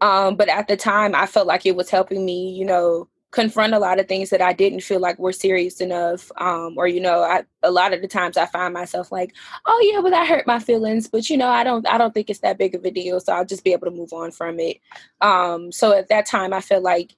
Um, 0.00 0.36
but 0.36 0.48
at 0.48 0.68
the 0.68 0.76
time, 0.76 1.14
I 1.14 1.26
felt 1.26 1.48
like 1.48 1.66
it 1.66 1.74
was 1.74 1.90
helping 1.90 2.24
me, 2.24 2.52
you 2.52 2.64
know, 2.64 3.08
confront 3.30 3.74
a 3.74 3.78
lot 3.78 4.00
of 4.00 4.08
things 4.08 4.30
that 4.30 4.40
I 4.40 4.54
didn't 4.54 4.80
feel 4.80 5.00
like 5.00 5.18
were 5.18 5.32
serious 5.32 5.82
enough. 5.82 6.32
Um, 6.38 6.74
or, 6.78 6.86
you 6.86 7.00
know, 7.00 7.22
I, 7.22 7.44
a 7.62 7.70
lot 7.70 7.92
of 7.92 8.00
the 8.00 8.08
times 8.08 8.38
I 8.38 8.46
find 8.46 8.72
myself 8.72 9.12
like, 9.12 9.34
oh 9.66 9.90
yeah, 9.92 10.00
but 10.00 10.10
that 10.10 10.26
hurt 10.26 10.46
my 10.46 10.58
feelings. 10.58 11.08
But 11.08 11.28
you 11.28 11.36
know, 11.36 11.48
I 11.48 11.62
don't, 11.62 11.86
I 11.86 11.98
don't 11.98 12.14
think 12.14 12.30
it's 12.30 12.40
that 12.40 12.58
big 12.58 12.74
of 12.74 12.84
a 12.84 12.90
deal. 12.90 13.20
So 13.20 13.34
I'll 13.34 13.44
just 13.44 13.64
be 13.64 13.72
able 13.72 13.86
to 13.86 13.96
move 13.96 14.12
on 14.12 14.30
from 14.30 14.58
it. 14.60 14.78
Um, 15.20 15.72
so 15.72 15.92
at 15.92 16.08
that 16.08 16.24
time, 16.24 16.54
I 16.54 16.62
felt 16.62 16.82
like 16.82 17.16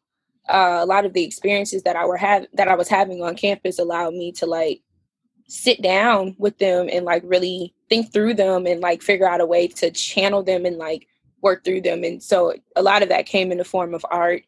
uh, 0.48 0.78
a 0.80 0.86
lot 0.86 1.04
of 1.04 1.12
the 1.12 1.22
experiences 1.22 1.84
that 1.84 1.94
I 1.94 2.04
were 2.06 2.16
have 2.16 2.46
that 2.54 2.66
I 2.66 2.74
was 2.74 2.88
having 2.88 3.22
on 3.22 3.36
campus 3.36 3.78
allowed 3.78 4.14
me 4.14 4.32
to 4.32 4.46
like 4.46 4.82
sit 5.50 5.82
down 5.82 6.34
with 6.38 6.58
them 6.58 6.88
and 6.90 7.04
like 7.04 7.22
really 7.24 7.74
think 7.88 8.12
through 8.12 8.34
them 8.34 8.66
and 8.66 8.80
like 8.80 9.02
figure 9.02 9.28
out 9.28 9.40
a 9.40 9.46
way 9.46 9.66
to 9.66 9.90
channel 9.90 10.42
them 10.42 10.64
and 10.64 10.78
like 10.78 11.08
work 11.42 11.64
through 11.64 11.80
them. 11.80 12.04
And 12.04 12.22
so 12.22 12.54
a 12.76 12.82
lot 12.82 13.02
of 13.02 13.08
that 13.08 13.26
came 13.26 13.50
in 13.50 13.58
the 13.58 13.64
form 13.64 13.94
of 13.94 14.06
art 14.10 14.42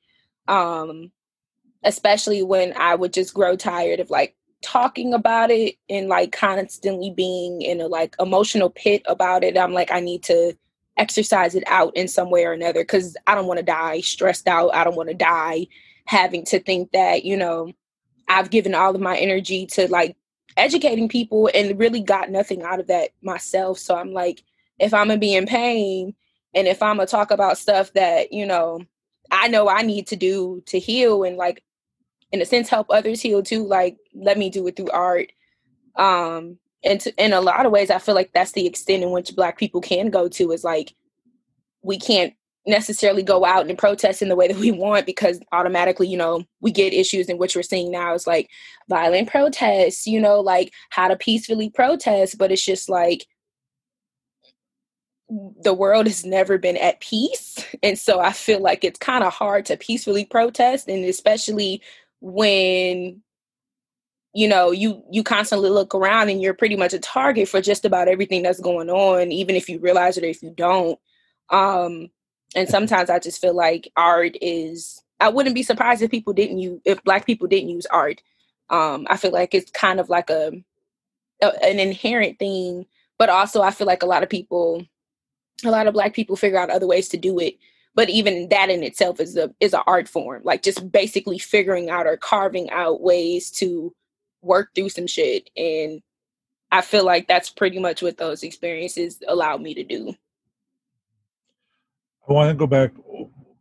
um 0.48 1.12
especially 1.84 2.42
when 2.42 2.72
i 2.76 2.94
would 2.94 3.12
just 3.12 3.32
grow 3.32 3.54
tired 3.54 4.00
of 4.00 4.10
like 4.10 4.34
talking 4.62 5.12
about 5.12 5.50
it 5.50 5.76
and 5.88 6.08
like 6.08 6.32
constantly 6.32 7.10
being 7.10 7.62
in 7.62 7.80
a 7.80 7.86
like 7.86 8.14
emotional 8.20 8.70
pit 8.70 9.02
about 9.06 9.42
it. 9.44 9.58
I'm 9.58 9.72
like 9.72 9.90
i 9.90 10.00
need 10.00 10.22
to 10.24 10.56
exercise 10.96 11.54
it 11.54 11.64
out 11.66 11.96
in 11.96 12.06
some 12.06 12.30
way 12.30 12.44
or 12.44 12.52
another 12.52 12.82
because 12.82 13.16
i 13.26 13.34
don't 13.34 13.46
want 13.46 13.58
to 13.58 13.64
die 13.64 14.00
stressed 14.00 14.46
out. 14.46 14.74
I 14.74 14.84
don't 14.84 14.96
want 14.96 15.08
to 15.08 15.14
die 15.14 15.66
having 16.06 16.44
to 16.46 16.60
think 16.60 16.92
that 16.92 17.24
you 17.24 17.36
know 17.36 17.72
i've 18.28 18.50
given 18.50 18.74
all 18.74 18.94
of 18.94 19.00
my 19.00 19.16
energy 19.16 19.66
to 19.66 19.88
like 19.88 20.16
educating 20.56 21.08
people 21.08 21.50
and 21.54 21.78
really 21.78 22.00
got 22.00 22.30
nothing 22.30 22.62
out 22.62 22.80
of 22.80 22.86
that 22.88 23.10
myself. 23.22 23.78
So 23.78 23.96
I'm 23.96 24.12
like, 24.12 24.42
if 24.78 24.92
I'm 24.92 25.08
gonna 25.08 25.18
be 25.18 25.34
in 25.34 25.46
pain 25.46 26.14
and 26.54 26.66
if 26.66 26.82
I'm 26.82 26.96
gonna 26.96 27.06
talk 27.06 27.30
about 27.30 27.58
stuff 27.58 27.92
that, 27.94 28.32
you 28.32 28.46
know, 28.46 28.84
I 29.30 29.48
know 29.48 29.68
I 29.68 29.82
need 29.82 30.06
to 30.08 30.16
do 30.16 30.62
to 30.66 30.78
heal 30.78 31.24
and 31.24 31.36
like 31.36 31.62
in 32.32 32.40
a 32.40 32.44
sense 32.44 32.68
help 32.68 32.88
others 32.90 33.20
heal 33.20 33.42
too, 33.42 33.66
like 33.66 33.96
let 34.14 34.38
me 34.38 34.50
do 34.50 34.66
it 34.66 34.76
through 34.76 34.90
art. 34.90 35.32
Um 35.96 36.58
and 36.84 37.00
to, 37.00 37.14
in 37.22 37.32
a 37.32 37.40
lot 37.40 37.64
of 37.64 37.72
ways 37.72 37.90
I 37.90 37.98
feel 37.98 38.14
like 38.14 38.32
that's 38.32 38.52
the 38.52 38.66
extent 38.66 39.02
in 39.02 39.10
which 39.10 39.36
black 39.36 39.58
people 39.58 39.80
can 39.80 40.10
go 40.10 40.28
to 40.28 40.52
is 40.52 40.64
like 40.64 40.94
we 41.82 41.98
can't 41.98 42.34
necessarily 42.66 43.22
go 43.22 43.44
out 43.44 43.68
and 43.68 43.78
protest 43.78 44.22
in 44.22 44.28
the 44.28 44.36
way 44.36 44.46
that 44.48 44.56
we 44.56 44.70
want 44.70 45.04
because 45.04 45.40
automatically 45.52 46.06
you 46.06 46.16
know 46.16 46.44
we 46.60 46.70
get 46.70 46.92
issues 46.92 47.28
in 47.28 47.38
which 47.38 47.56
we're 47.56 47.62
seeing 47.62 47.90
now. 47.90 48.14
Is 48.14 48.26
like 48.26 48.50
violent 48.88 49.28
protests 49.28 50.06
you 50.06 50.20
know 50.20 50.40
like 50.40 50.72
how 50.90 51.08
to 51.08 51.16
peacefully 51.16 51.70
protest 51.70 52.38
but 52.38 52.52
it's 52.52 52.64
just 52.64 52.88
like 52.88 53.26
the 55.62 55.72
world 55.72 56.06
has 56.06 56.26
never 56.26 56.58
been 56.58 56.76
at 56.76 57.00
peace. 57.00 57.64
And 57.82 57.98
so 57.98 58.20
i 58.20 58.32
feel 58.32 58.60
like 58.60 58.84
it's 58.84 58.98
kind 58.98 59.24
of 59.24 59.32
hard 59.32 59.66
to 59.66 59.76
peacefully 59.76 60.24
protest 60.24 60.88
and 60.88 61.04
especially 61.04 61.82
when 62.20 63.22
you 64.34 64.46
know 64.46 64.70
you 64.70 65.02
you 65.10 65.24
constantly 65.24 65.68
look 65.68 65.94
around 65.94 66.28
and 66.28 66.40
you're 66.40 66.54
pretty 66.54 66.76
much 66.76 66.92
a 66.92 66.98
target 67.00 67.48
for 67.48 67.60
just 67.60 67.84
about 67.84 68.08
everything 68.08 68.42
that's 68.42 68.60
going 68.60 68.88
on 68.88 69.32
even 69.32 69.56
if 69.56 69.68
you 69.68 69.80
realize 69.80 70.16
it 70.16 70.24
or 70.24 70.28
if 70.28 70.42
you 70.42 70.50
don't. 70.56 70.98
Um 71.50 72.08
and 72.54 72.68
sometimes 72.68 73.10
i 73.10 73.18
just 73.18 73.40
feel 73.40 73.54
like 73.54 73.90
art 73.96 74.36
is 74.40 75.02
i 75.20 75.28
wouldn't 75.28 75.54
be 75.54 75.62
surprised 75.62 76.02
if 76.02 76.10
people 76.10 76.32
didn't 76.32 76.58
use 76.58 76.80
if 76.84 77.02
black 77.04 77.26
people 77.26 77.48
didn't 77.48 77.70
use 77.70 77.86
art. 77.86 78.22
Um 78.70 79.06
i 79.10 79.16
feel 79.16 79.32
like 79.32 79.54
it's 79.54 79.70
kind 79.70 80.00
of 80.00 80.08
like 80.08 80.30
a, 80.30 80.52
a 81.42 81.64
an 81.64 81.78
inherent 81.78 82.38
thing 82.38 82.86
but 83.18 83.28
also 83.28 83.62
i 83.62 83.70
feel 83.70 83.86
like 83.86 84.02
a 84.02 84.06
lot 84.06 84.22
of 84.22 84.30
people 84.30 84.84
a 85.64 85.70
lot 85.70 85.86
of 85.86 85.94
black 85.94 86.14
people 86.14 86.36
figure 86.36 86.58
out 86.58 86.70
other 86.70 86.86
ways 86.86 87.08
to 87.10 87.16
do 87.16 87.38
it. 87.38 87.56
But 87.94 88.08
even 88.08 88.48
that 88.48 88.70
in 88.70 88.82
itself 88.82 89.20
is 89.20 89.36
a 89.36 89.54
is 89.60 89.74
an 89.74 89.82
art 89.86 90.08
form 90.08 90.42
like 90.44 90.62
just 90.62 90.90
basically 90.90 91.38
figuring 91.38 91.90
out 91.90 92.06
or 92.06 92.16
carving 92.16 92.70
out 92.70 93.02
ways 93.02 93.50
to 93.52 93.94
work 94.40 94.70
through 94.74 94.88
some 94.88 95.06
shit. 95.06 95.50
And 95.56 96.02
i 96.70 96.80
feel 96.80 97.04
like 97.04 97.28
that's 97.28 97.50
pretty 97.50 97.78
much 97.78 98.02
what 98.02 98.16
those 98.16 98.42
experiences 98.42 99.22
allowed 99.28 99.60
me 99.60 99.74
to 99.74 99.84
do 99.84 100.14
I 102.28 102.32
want 102.32 102.50
to 102.50 102.54
go 102.54 102.66
back 102.66 102.92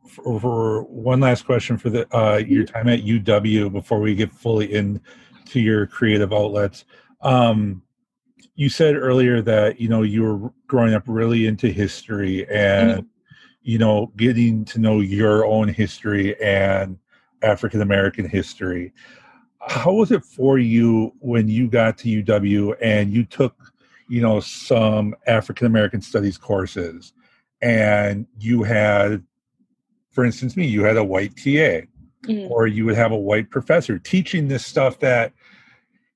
for, 0.08 0.40
for 0.40 0.84
one 0.84 1.20
last 1.20 1.46
question 1.46 1.78
for 1.78 1.90
the 1.90 2.16
uh, 2.16 2.38
your 2.38 2.66
time 2.66 2.88
at 2.90 3.02
UW 3.02 3.72
before 3.72 4.00
we 4.00 4.16
get 4.16 4.32
fully 4.32 4.74
into 4.74 5.02
your 5.60 5.88
creative 5.88 6.34
outlets. 6.34 6.86
Um, 7.22 7.82
you 8.56 8.70
said 8.70 8.96
earlier 8.96 9.42
that 9.42 9.80
you 9.80 9.90
know 9.90 10.04
you 10.04 10.24
were 10.24 10.54
growing 10.68 10.94
up 10.94 11.04
really 11.08 11.48
into 11.48 11.68
history 11.68 12.48
and 12.50 12.92
mm-hmm. 12.92 13.06
you 13.64 13.78
know 13.78 14.12
getting 14.18 14.66
to 14.66 14.80
know 14.80 15.00
your 15.00 15.46
own 15.46 15.68
history 15.68 16.40
and 16.42 16.98
African 17.42 17.82
American 17.82 18.28
history. 18.28 18.94
How 19.68 19.94
was 19.94 20.12
it 20.12 20.24
for 20.24 20.60
you 20.60 21.14
when 21.20 21.48
you 21.48 21.68
got 21.68 21.98
to 22.00 22.24
UW 22.24 22.76
and 22.82 23.12
you 23.12 23.26
took 23.26 23.56
you 24.10 24.22
know 24.22 24.40
some 24.40 25.16
African 25.26 25.66
American 25.66 26.02
studies 26.02 26.38
courses? 26.38 27.14
And 27.62 28.26
you 28.40 28.64
had 28.64 29.24
for 30.12 30.26
instance 30.26 30.58
me 30.58 30.66
you 30.66 30.84
had 30.84 30.98
a 30.98 31.04
white 31.04 31.36
ta 31.36 31.82
mm-hmm. 32.26 32.52
or 32.52 32.68
you 32.68 32.86
would 32.86 32.96
have 32.96 33.12
a 33.12 33.18
white 33.18 33.50
professor 33.50 34.00
teaching 34.00 34.48
this 34.48 34.66
stuff 34.66 35.00
that 35.00 35.34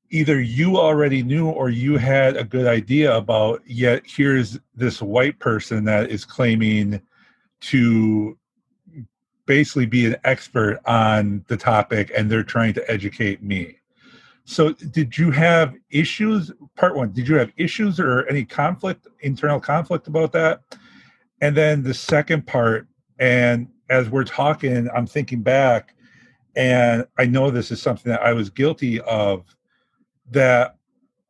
either 0.10 0.40
you 0.40 0.78
already 0.78 1.24
knew 1.24 1.50
or 1.50 1.70
you 1.70 1.98
had 1.98 2.38
a 2.38 2.44
good 2.44 2.68
idea 2.68 3.16
about 3.16 3.62
yet 3.66 4.02
here's 4.06 4.60
this 4.76 5.02
white 5.02 5.40
person 5.40 5.84
that 5.84 6.10
is 6.10 6.26
claiming 6.26 7.02
to 7.60 8.38
basically 9.46 9.86
be 9.86 10.06
an 10.06 10.16
expert 10.24 10.80
on 10.86 11.44
the 11.48 11.58
topic 11.58 12.12
and 12.16 12.30
they're 12.30 12.44
trying 12.44 12.74
to 12.74 12.92
educate 12.92 13.44
me 13.44 13.78
so 14.46 14.74
did 14.74 15.18
you 15.18 15.32
have 15.32 15.76
issues 15.92 16.52
part 16.76 16.96
one 16.96 17.12
did 17.12 17.28
you 17.28 17.36
have 17.36 17.52
issues 17.58 18.00
or 18.00 18.28
any 18.28 18.44
conflict 18.44 19.08
internal 19.22 19.60
conflict 19.60 20.08
about 20.08 20.32
that 20.32 20.62
and 21.42 21.56
then 21.56 21.84
the 21.84 21.94
second 21.94 22.48
part, 22.48 22.88
and 23.20 23.68
as 23.90 24.10
we're 24.10 24.24
talking, 24.24 24.90
I'm 24.96 25.06
thinking 25.06 25.42
back, 25.42 25.96
and 26.56 27.06
I 27.18 27.26
know 27.26 27.52
this 27.52 27.72
is 27.72 27.82
something 27.82 28.12
that 28.12 28.22
I 28.22 28.34
was 28.34 28.50
guilty 28.50 29.02
of, 29.02 29.44
that 30.32 30.78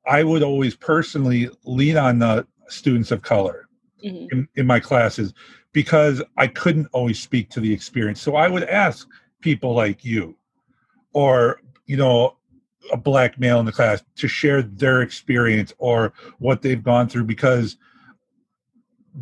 I 0.06 0.24
would 0.24 0.44
always 0.44 0.76
personally 0.76 1.50
lean 1.64 1.98
on 1.98 2.20
the 2.20 2.48
students 2.68 3.12
of 3.12 3.22
color 3.22 3.68
mm-hmm. 4.04 4.28
in, 4.32 4.48
in 4.56 4.68
my 4.68 4.80
classes 4.80 5.34
because 5.74 6.22
I 6.38 6.48
couldn't 6.48 6.88
always 6.94 7.20
speak 7.20 7.50
to 7.52 7.60
the 7.60 7.74
experience. 7.74 8.22
So 8.22 8.36
I 8.36 8.48
would 8.48 8.64
ask 8.64 9.08
people 9.42 9.74
like 9.74 10.06
you, 10.06 10.38
or 11.14 11.62
you 11.86 11.98
know 11.98 12.38
a 12.92 12.98
black 12.98 13.40
male 13.40 13.60
in 13.60 13.66
the 13.66 13.72
class 13.72 14.04
to 14.16 14.28
share 14.28 14.62
their 14.62 15.02
experience 15.02 15.74
or 15.80 16.14
what 16.40 16.62
they've 16.62 16.84
gone 16.84 17.10
through 17.10 17.24
because 17.24 17.78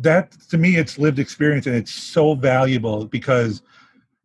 that 0.00 0.32
to 0.50 0.58
me 0.58 0.76
it's 0.76 0.98
lived 0.98 1.18
experience 1.18 1.66
and 1.66 1.76
it's 1.76 1.92
so 1.92 2.34
valuable 2.34 3.06
because 3.06 3.62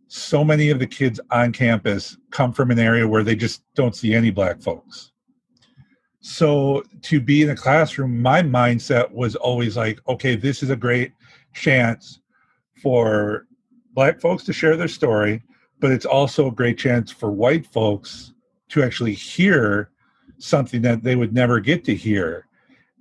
so 0.07 0.43
many 0.43 0.69
of 0.69 0.79
the 0.79 0.87
kids 0.87 1.19
on 1.31 1.51
campus 1.51 2.17
come 2.31 2.51
from 2.51 2.71
an 2.71 2.79
area 2.79 3.07
where 3.07 3.23
they 3.23 3.35
just 3.35 3.63
don't 3.75 3.95
see 3.95 4.13
any 4.13 4.31
black 4.31 4.61
folks 4.61 5.11
so 6.21 6.83
to 7.01 7.19
be 7.19 7.43
in 7.43 7.51
a 7.51 7.55
classroom 7.55 8.21
my 8.21 8.41
mindset 8.41 9.09
was 9.11 9.35
always 9.35 9.77
like 9.77 9.99
okay 10.07 10.35
this 10.35 10.63
is 10.63 10.69
a 10.69 10.75
great 10.75 11.13
chance 11.53 12.19
for 12.81 13.45
black 13.93 14.19
folks 14.19 14.43
to 14.43 14.53
share 14.53 14.75
their 14.75 14.87
story 14.87 15.41
but 15.79 15.91
it's 15.91 16.05
also 16.05 16.47
a 16.47 16.51
great 16.51 16.77
chance 16.77 17.11
for 17.11 17.31
white 17.31 17.65
folks 17.65 18.33
to 18.69 18.83
actually 18.83 19.13
hear 19.13 19.89
something 20.37 20.81
that 20.81 21.03
they 21.03 21.15
would 21.15 21.33
never 21.33 21.59
get 21.59 21.83
to 21.85 21.95
hear. 21.95 22.47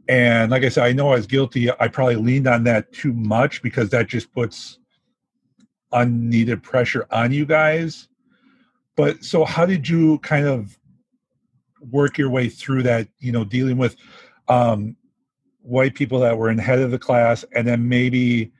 And 0.08 0.50
like 0.50 0.64
I 0.64 0.70
said, 0.70 0.84
I 0.84 0.92
know 0.92 1.10
I 1.10 1.16
was 1.16 1.26
guilty. 1.26 1.70
I 1.70 1.88
probably 1.88 2.16
leaned 2.16 2.46
on 2.46 2.64
that 2.64 2.92
too 2.92 3.12
much 3.12 3.62
because 3.62 3.90
that 3.90 4.08
just 4.08 4.32
puts 4.32 4.78
unneeded 5.92 6.62
pressure 6.62 7.06
on 7.10 7.32
you 7.32 7.44
guys. 7.44 8.08
But 8.96 9.22
so, 9.24 9.44
how 9.44 9.66
did 9.66 9.88
you 9.88 10.18
kind 10.20 10.46
of 10.46 10.78
work 11.90 12.18
your 12.18 12.30
way 12.30 12.48
through 12.48 12.84
that? 12.84 13.08
You 13.18 13.32
know, 13.32 13.44
dealing 13.44 13.76
with 13.76 13.96
um, 14.48 14.96
white 15.60 15.94
people 15.94 16.20
that 16.20 16.38
were 16.38 16.50
in 16.50 16.58
head 16.58 16.78
of 16.78 16.90
the 16.90 16.98
class, 16.98 17.44
and 17.52 17.68
then 17.68 17.88
maybe 17.88 18.50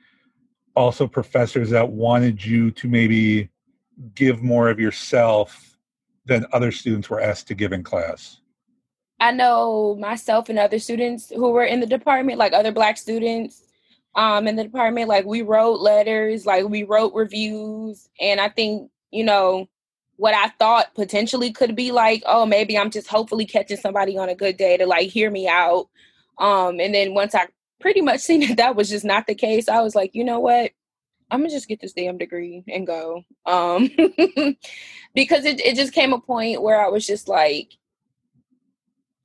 also 0.75 1.07
professors 1.07 1.71
that 1.71 1.89
wanted 1.89 2.45
you 2.45 2.71
to 2.71 2.87
maybe 2.87 3.49
give 4.13 4.41
more 4.41 4.69
of 4.69 4.79
yourself 4.79 5.77
than 6.25 6.45
other 6.53 6.71
students 6.71 7.09
were 7.09 7.19
asked 7.19 7.47
to 7.47 7.55
give 7.55 7.73
in 7.73 7.83
class? 7.83 8.39
I 9.19 9.31
know 9.31 9.95
myself 9.99 10.49
and 10.49 10.57
other 10.59 10.79
students 10.79 11.29
who 11.29 11.51
were 11.51 11.65
in 11.65 11.79
the 11.79 11.85
department, 11.85 12.37
like 12.37 12.53
other 12.53 12.71
black 12.71 12.97
students 12.97 13.63
um, 14.15 14.47
in 14.47 14.55
the 14.55 14.63
department, 14.63 15.09
like 15.09 15.25
we 15.25 15.41
wrote 15.41 15.81
letters, 15.81 16.45
like 16.45 16.65
we 16.65 16.83
wrote 16.83 17.13
reviews. 17.13 18.09
And 18.19 18.39
I 18.39 18.49
think, 18.49 18.89
you 19.11 19.23
know, 19.23 19.67
what 20.15 20.33
I 20.33 20.49
thought 20.59 20.93
potentially 20.95 21.51
could 21.51 21.75
be 21.75 21.91
like, 21.91 22.23
oh, 22.25 22.45
maybe 22.45 22.77
I'm 22.77 22.91
just 22.91 23.07
hopefully 23.07 23.45
catching 23.45 23.77
somebody 23.77 24.17
on 24.17 24.29
a 24.29 24.35
good 24.35 24.57
day 24.57 24.77
to 24.77 24.85
like 24.85 25.09
hear 25.09 25.31
me 25.31 25.47
out. 25.47 25.87
Um, 26.37 26.79
and 26.79 26.93
then 26.93 27.13
once 27.13 27.35
I 27.35 27.47
pretty 27.79 28.01
much 28.01 28.19
seen 28.21 28.41
that 28.47 28.57
that 28.57 28.75
was 28.75 28.89
just 28.89 29.05
not 29.05 29.27
the 29.27 29.35
case, 29.35 29.69
I 29.69 29.81
was 29.81 29.95
like, 29.95 30.15
you 30.15 30.23
know 30.23 30.39
what? 30.39 30.71
I'm 31.31 31.41
gonna 31.41 31.49
just 31.51 31.67
get 31.67 31.79
this 31.79 31.93
damn 31.93 32.17
degree 32.17 32.63
and 32.67 32.87
go. 32.87 33.23
Um, 33.45 33.89
because 35.13 35.45
it, 35.45 35.61
it 35.61 35.75
just 35.75 35.93
came 35.93 36.11
a 36.11 36.19
point 36.19 36.61
where 36.63 36.83
I 36.83 36.89
was 36.89 37.05
just 37.05 37.27
like 37.27 37.77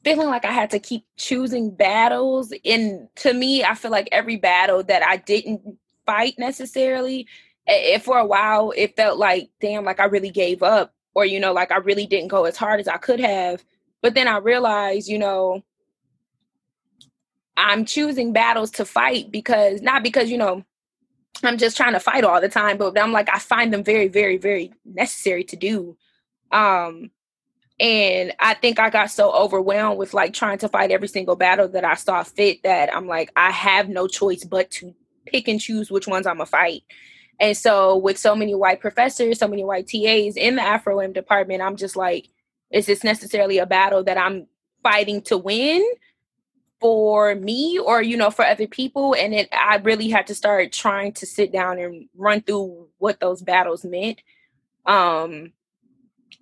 feeling 0.05 0.29
like 0.29 0.45
I 0.45 0.53
had 0.53 0.71
to 0.71 0.79
keep 0.79 1.05
choosing 1.17 1.75
battles. 1.75 2.53
And 2.65 3.09
to 3.17 3.33
me, 3.33 3.65
I 3.65 3.75
feel 3.75 3.91
like 3.91 4.09
every 4.13 4.37
battle 4.37 4.83
that 4.85 5.05
I 5.05 5.17
didn't 5.17 5.79
fight 6.07 6.35
necessarily, 6.39 7.27
if 7.67 8.05
for 8.05 8.19
a 8.19 8.27
while 8.27 8.73
it 8.77 8.97
felt 8.97 9.19
like, 9.19 9.51
damn, 9.61 9.85
like 9.85 10.01
I 10.01 10.05
really 10.05 10.31
gave 10.31 10.63
up, 10.63 10.95
or 11.15 11.25
you 11.25 11.41
know, 11.41 11.53
like 11.53 11.73
I 11.73 11.79
really 11.79 12.07
didn't 12.07 12.29
go 12.29 12.45
as 12.45 12.57
hard 12.57 12.81
as 12.81 12.89
I 12.89 12.99
could 12.99 13.21
have. 13.21 13.65
But 14.03 14.15
then 14.15 14.29
I 14.29 14.37
realized, 14.37 15.09
you 15.09 15.19
know, 15.19 15.63
I'm 17.57 17.85
choosing 17.85 18.33
battles 18.33 18.71
to 18.73 18.85
fight 18.85 19.31
because 19.31 19.81
not 19.81 20.03
because, 20.03 20.31
you 20.31 20.37
know, 20.39 20.65
I'm 21.43 21.59
just 21.59 21.77
trying 21.77 21.95
to 21.95 22.01
fight 22.01 22.25
all 22.25 22.41
the 22.41 22.49
time, 22.49 22.77
but 22.77 22.99
I'm 22.99 23.13
like 23.13 23.29
I 23.33 23.39
find 23.39 23.73
them 23.73 23.83
very, 23.83 24.09
very, 24.09 24.37
very 24.37 24.73
necessary 24.85 25.45
to 25.45 25.57
do. 25.57 25.97
Um, 26.53 27.11
and 27.85 28.33
I 28.41 28.55
think 28.55 28.79
I 28.79 28.89
got 28.89 29.11
so 29.11 29.31
overwhelmed 29.31 29.99
with 29.99 30.15
like 30.15 30.33
trying 30.33 30.57
to 30.59 30.71
fight 30.71 30.91
every 30.91 31.07
single 31.07 31.37
battle 31.37 31.69
that 31.69 31.85
I 31.85 31.97
saw 31.97 32.23
fit 32.23 32.63
that 32.63 32.89
I'm 32.97 33.07
like 33.07 33.31
I 33.37 33.51
have 33.51 33.91
no 33.91 34.07
choice 34.07 34.43
but 34.43 34.71
to 34.73 34.95
pick 35.27 35.49
and 35.49 35.61
choose 35.61 35.91
which 35.91 36.07
ones 36.07 36.27
I'm 36.27 36.37
gonna 36.39 36.47
fight. 36.47 36.83
And 37.39 37.55
so 37.55 37.99
with 37.99 38.17
so 38.17 38.35
many 38.35 38.55
white 38.55 38.81
professors, 38.81 39.39
so 39.39 39.49
many 39.49 39.65
white 39.65 39.87
TAs 39.87 40.37
in 40.39 40.57
the 40.57 40.63
Afro-Am 40.63 41.13
department, 41.13 41.61
I'm 41.61 41.77
just 41.77 41.95
like, 41.95 42.29
is 42.71 42.87
this 42.87 43.05
necessarily 43.05 43.59
a 43.59 43.67
battle 43.67 44.03
that 44.05 44.17
I'm 44.17 44.47
fighting 44.83 45.21
to 45.23 45.37
win? 45.37 45.85
for 46.81 47.35
me 47.37 47.79
or 47.79 48.03
you 48.03 48.15
know 48.15 48.31
for 48.31 48.45
other 48.45 48.67
people 48.67 49.15
and 49.15 49.33
it 49.33 49.49
i 49.53 49.77
really 49.77 50.11
had 50.11 50.27
to 50.27 50.35
start 50.35 50.71
trying 50.71 51.13
to 51.13 51.25
sit 51.25 51.51
down 51.51 51.79
and 51.79 52.09
run 52.15 52.43
through 52.43 52.89
what 52.99 53.21
those 53.21 53.41
battles 53.41 53.85
meant 53.85 54.21
um 54.85 55.53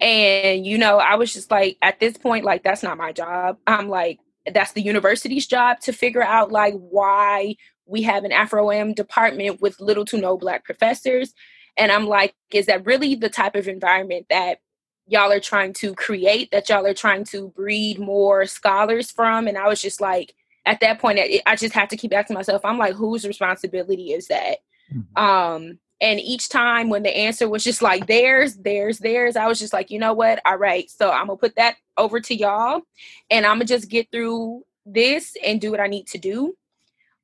and 0.02 0.66
you 0.66 0.76
know 0.76 0.98
i 0.98 1.14
was 1.14 1.32
just 1.32 1.50
like 1.50 1.78
at 1.80 2.00
this 2.00 2.18
point 2.18 2.44
like 2.44 2.62
that's 2.62 2.82
not 2.82 2.98
my 2.98 3.12
job. 3.12 3.56
I'm 3.66 3.88
like 3.88 4.18
that's 4.52 4.72
the 4.72 4.82
university's 4.82 5.46
job 5.46 5.78
to 5.80 5.92
figure 5.92 6.22
out 6.22 6.50
like 6.50 6.74
why 6.74 7.54
we 7.86 8.02
have 8.02 8.24
an 8.24 8.32
afro-am 8.32 8.92
department 8.92 9.60
with 9.60 9.80
little 9.80 10.04
to 10.06 10.18
no 10.18 10.36
black 10.36 10.64
professors. 10.64 11.32
And 11.76 11.92
i'm 11.92 12.06
like 12.06 12.34
is 12.50 12.66
that 12.66 12.84
really 12.84 13.14
the 13.14 13.30
type 13.30 13.54
of 13.54 13.68
environment 13.68 14.26
that 14.28 14.58
y'all 15.06 15.32
are 15.32 15.40
trying 15.40 15.72
to 15.74 15.94
create 15.94 16.50
that 16.50 16.68
y'all 16.68 16.86
are 16.86 16.94
trying 16.94 17.24
to 17.24 17.48
breed 17.50 17.98
more 17.98 18.44
scholars 18.46 19.10
from? 19.10 19.46
And 19.46 19.56
i 19.56 19.68
was 19.68 19.80
just 19.80 20.00
like 20.00 20.34
at 20.66 20.80
that 20.80 20.98
point 20.98 21.20
i 21.46 21.56
just 21.56 21.74
have 21.74 21.88
to 21.88 21.96
keep 21.96 22.12
asking 22.12 22.34
myself 22.34 22.62
i'm 22.64 22.78
like 22.78 22.94
whose 22.94 23.24
responsibility 23.24 24.12
is 24.12 24.26
that? 24.28 24.58
Mm-hmm. 24.92 25.24
um 25.24 25.78
and 26.02 26.20
each 26.20 26.50
time 26.50 26.90
when 26.90 27.02
the 27.02 27.16
answer 27.16 27.48
was 27.48 27.64
just 27.64 27.80
like 27.80 28.06
theirs 28.06 28.56
theirs 28.56 28.98
theirs 28.98 29.36
i 29.36 29.46
was 29.46 29.58
just 29.58 29.72
like 29.72 29.90
you 29.90 29.98
know 29.98 30.12
what 30.12 30.40
all 30.44 30.58
right 30.58 30.90
so 30.90 31.10
i'm 31.10 31.28
gonna 31.28 31.36
put 31.38 31.56
that 31.56 31.76
over 31.96 32.20
to 32.20 32.34
y'all 32.34 32.82
and 33.30 33.46
i'm 33.46 33.54
gonna 33.54 33.64
just 33.64 33.88
get 33.88 34.10
through 34.10 34.62
this 34.84 35.34
and 35.44 35.60
do 35.60 35.70
what 35.70 35.80
i 35.80 35.86
need 35.86 36.06
to 36.06 36.18
do 36.18 36.54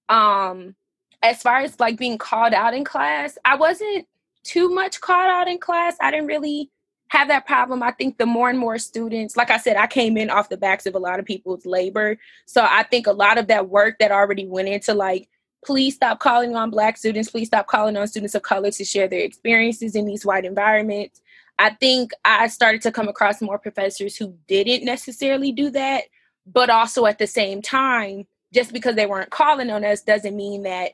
um 0.09 0.75
as 1.23 1.43
far 1.43 1.59
as 1.59 1.79
like 1.79 1.99
being 1.99 2.17
called 2.17 2.55
out 2.55 2.73
in 2.73 2.85
class 2.85 3.37
i 3.45 3.57
wasn't 3.57 4.07
too 4.45 4.71
much 4.71 5.01
called 5.01 5.29
out 5.29 5.49
in 5.49 5.59
class 5.59 5.97
i 6.01 6.11
didn't 6.11 6.29
really 6.29 6.71
have 7.09 7.29
that 7.29 7.47
problem. 7.47 7.83
I 7.83 7.91
think 7.93 8.19
the 8.19 8.27
more 8.27 8.51
and 8.51 8.59
more 8.59 8.79
students, 8.79 9.37
like 9.37 9.51
I 9.51 9.59
said, 9.59 9.77
I 9.77 9.87
came 9.87 10.17
in 10.17 10.31
off 10.31 10.51
the 10.51 10.57
backs 10.57 10.87
of 10.87 10.95
a 10.95 10.99
lot 10.99 11.19
of 11.19 11.25
people's 11.25 11.67
labor. 11.67 12.19
So 12.47 12.63
I 12.63 12.83
think 12.83 13.07
a 13.07 13.13
lot 13.13 13.39
of 13.39 13.49
that 13.49 13.69
work 13.69 13.99
that 13.99 14.13
already 14.13 14.47
went 14.47 14.69
into 14.69 14.95
like, 14.95 15.29
please 15.65 15.95
stop 15.95 16.21
calling 16.21 16.55
on 16.57 16.71
Black 16.71 16.97
students, 16.97 17.31
please 17.31 17.49
stop 17.49 17.67
calling 17.67 17.97
on 17.97 18.07
students 18.07 18.35
of 18.35 18.43
color 18.43 18.71
to 18.71 18.85
share 18.85 19.09
their 19.09 19.21
experiences 19.21 19.95
in 19.95 20.07
these 20.07 20.25
white 20.25 20.45
environments. 20.45 21.21
I 21.59 21.71
think 21.71 22.13
I 22.25 22.47
started 22.49 22.83
to 22.83 22.93
come 22.93 23.09
across 23.09 23.43
more 23.43 23.59
professors 23.59 24.17
who 24.17 24.37
didn't 24.47 24.85
necessarily 24.85 25.51
do 25.53 25.71
that, 25.71 26.05
but 26.47 26.71
also 26.71 27.07
at 27.07 27.19
the 27.19 27.27
same 27.27 27.63
time, 27.63 28.27
just 28.55 28.73
because 28.73 28.95
they 28.95 29.07
weren't 29.07 29.31
calling 29.31 29.71
on 29.71 29.85
us 29.85 30.03
doesn't 30.03 30.37
mean 30.37 30.63
that 30.63 30.93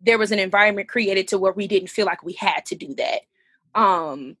there 0.00 0.18
was 0.18 0.32
an 0.32 0.38
environment 0.38 0.88
created 0.88 1.28
to 1.28 1.38
where 1.38 1.52
we 1.52 1.66
didn't 1.66 1.90
feel 1.90 2.06
like 2.06 2.22
we 2.22 2.32
had 2.34 2.64
to 2.66 2.74
do 2.74 2.94
that. 2.94 3.20
Um, 3.78 4.36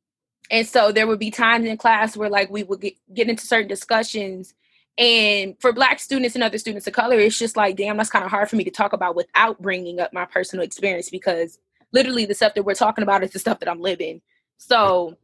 and 0.50 0.66
so 0.66 0.92
there 0.92 1.06
would 1.06 1.18
be 1.18 1.30
times 1.30 1.66
in 1.66 1.76
class 1.76 2.16
where 2.16 2.30
like 2.30 2.50
we 2.50 2.62
would 2.62 2.80
get, 2.80 2.94
get 3.12 3.28
into 3.28 3.46
certain 3.46 3.68
discussions 3.68 4.54
and 4.98 5.54
for 5.60 5.72
black 5.72 6.00
students 6.00 6.34
and 6.34 6.42
other 6.44 6.58
students 6.58 6.86
of 6.86 6.92
color 6.92 7.18
it's 7.18 7.38
just 7.38 7.56
like 7.56 7.76
damn 7.76 7.96
that's 7.96 8.10
kind 8.10 8.24
of 8.24 8.30
hard 8.30 8.48
for 8.48 8.56
me 8.56 8.64
to 8.64 8.70
talk 8.70 8.92
about 8.92 9.14
without 9.14 9.60
bringing 9.60 10.00
up 10.00 10.12
my 10.12 10.24
personal 10.24 10.64
experience 10.64 11.10
because 11.10 11.58
literally 11.92 12.24
the 12.26 12.34
stuff 12.34 12.54
that 12.54 12.64
we're 12.64 12.74
talking 12.74 13.02
about 13.02 13.22
is 13.22 13.32
the 13.32 13.38
stuff 13.38 13.60
that 13.60 13.68
i'm 13.68 13.80
living. 13.80 14.20
So 14.58 15.16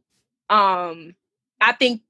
um 0.49 1.15
i 1.61 1.71
think 1.71 2.01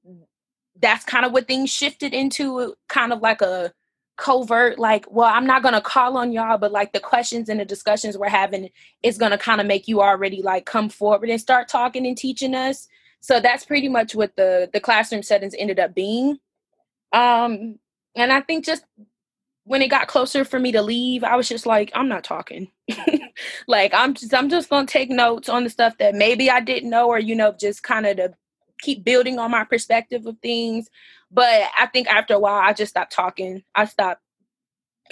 that's 0.80 1.04
kind 1.04 1.24
of 1.24 1.32
what 1.32 1.46
things 1.46 1.70
shifted 1.70 2.12
into 2.12 2.74
kind 2.88 3.12
of 3.12 3.20
like 3.20 3.40
a 3.40 3.72
covert 4.16 4.78
like 4.78 5.10
well 5.10 5.28
i'm 5.32 5.46
not 5.46 5.62
to 5.74 5.80
call 5.80 6.16
on 6.16 6.32
y'all 6.32 6.58
but 6.58 6.70
like 6.70 6.92
the 6.92 7.00
questions 7.00 7.48
and 7.48 7.58
the 7.58 7.64
discussions 7.64 8.16
we're 8.16 8.28
having 8.28 8.68
is 9.02 9.18
to 9.32 9.38
kind 9.38 9.60
of 9.60 9.66
make 9.66 9.88
you 9.88 10.00
already 10.00 10.40
like 10.42 10.66
come 10.66 10.88
forward 10.88 11.28
and 11.30 11.40
start 11.40 11.68
talking 11.68 12.06
and 12.06 12.16
teaching 12.16 12.54
us. 12.54 12.88
So 13.20 13.40
that's 13.40 13.64
pretty 13.64 13.88
much 13.88 14.14
what 14.14 14.36
the 14.36 14.68
the 14.72 14.80
classroom 14.80 15.22
settings 15.22 15.54
ended 15.58 15.80
up 15.80 15.94
being 15.94 16.38
um 17.12 17.78
and 18.16 18.32
i 18.32 18.40
think 18.40 18.64
just 18.64 18.84
when 19.64 19.82
it 19.82 19.88
got 19.88 20.08
closer 20.08 20.44
for 20.44 20.58
me 20.58 20.72
to 20.72 20.82
leave 20.82 21.24
i 21.24 21.36
was 21.36 21.48
just 21.48 21.66
like 21.66 21.90
i'm 21.94 22.08
not 22.08 22.24
talking. 22.24 22.70
Like 23.66 23.92
i'm 23.94 24.14
just 24.14 24.34
i'm 24.34 24.50
just 24.50 24.70
gonna 24.70 24.86
take 24.86 25.10
notes 25.10 25.48
on 25.48 25.64
the 25.64 25.70
stuff 25.70 25.98
that 25.98 26.14
maybe 26.14 26.50
i 26.50 26.60
didn't 26.60 26.90
know 26.90 27.08
or 27.08 27.18
you 27.18 27.34
know 27.34 27.54
just 27.58 27.82
kind 27.82 28.06
of 28.06 28.16
to 28.18 28.34
keep 28.80 29.04
building 29.04 29.38
on 29.38 29.50
my 29.50 29.64
perspective 29.64 30.26
of 30.26 30.38
things. 30.40 30.90
But 31.30 31.62
i 31.78 31.86
think 31.86 32.08
after 32.08 32.34
a 32.34 32.38
while 32.38 32.60
i 32.62 32.72
just 32.72 32.90
stopped 32.90 33.12
talking. 33.12 33.64
I 33.74 33.86
stopped 33.86 34.22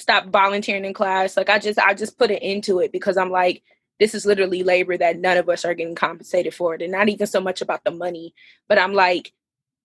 stopped 0.01 0.29
volunteering 0.29 0.85
in 0.85 0.95
class. 0.95 1.37
Like 1.37 1.51
i 1.51 1.59
just 1.59 1.79
i 1.79 1.95
just 1.95 2.19
put 2.19 2.31
it 2.31 2.43
into 2.43 2.81
it 2.81 2.93
because 2.93 3.17
i'm 3.17 3.31
like 3.31 3.63
this 4.01 4.15
is 4.15 4.27
literally 4.27 4.63
labor 4.65 4.97
that 4.99 5.19
none 5.19 5.37
of 5.39 5.49
us 5.49 5.65
are 5.65 5.75
getting 5.75 5.95
compensated 5.95 6.55
for. 6.55 6.75
It 6.75 6.83
and 6.83 6.93
not 6.93 7.09
even 7.09 7.27
so 7.27 7.41
much 7.41 7.63
about 7.63 7.85
the 7.85 7.93
money 7.93 8.35
but 8.69 8.79
i'm 8.79 8.95
like 8.95 9.33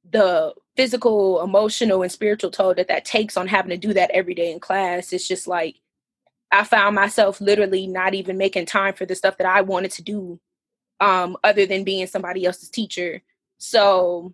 the 0.09 0.53
physical 0.77 1.41
emotional 1.43 2.03
and 2.03 2.11
spiritual 2.11 2.51
toll 2.51 2.73
that 2.75 2.87
that 2.87 3.05
takes 3.05 3.35
on 3.35 3.47
having 3.47 3.71
to 3.71 3.77
do 3.77 3.93
that 3.93 4.11
every 4.11 4.35
day 4.35 4.51
in 4.51 4.59
class 4.59 5.11
it's 5.11 5.27
just 5.27 5.47
like 5.47 5.77
i 6.51 6.63
found 6.63 6.95
myself 6.95 7.41
literally 7.41 7.87
not 7.87 8.13
even 8.13 8.37
making 8.37 8.65
time 8.65 8.93
for 8.93 9.05
the 9.05 9.15
stuff 9.15 9.37
that 9.37 9.47
i 9.47 9.61
wanted 9.61 9.91
to 9.91 10.03
do 10.03 10.39
um, 10.99 11.37
other 11.43 11.67
than 11.67 11.83
being 11.83 12.07
somebody 12.07 12.45
else's 12.45 12.69
teacher 12.69 13.21
so 13.59 14.33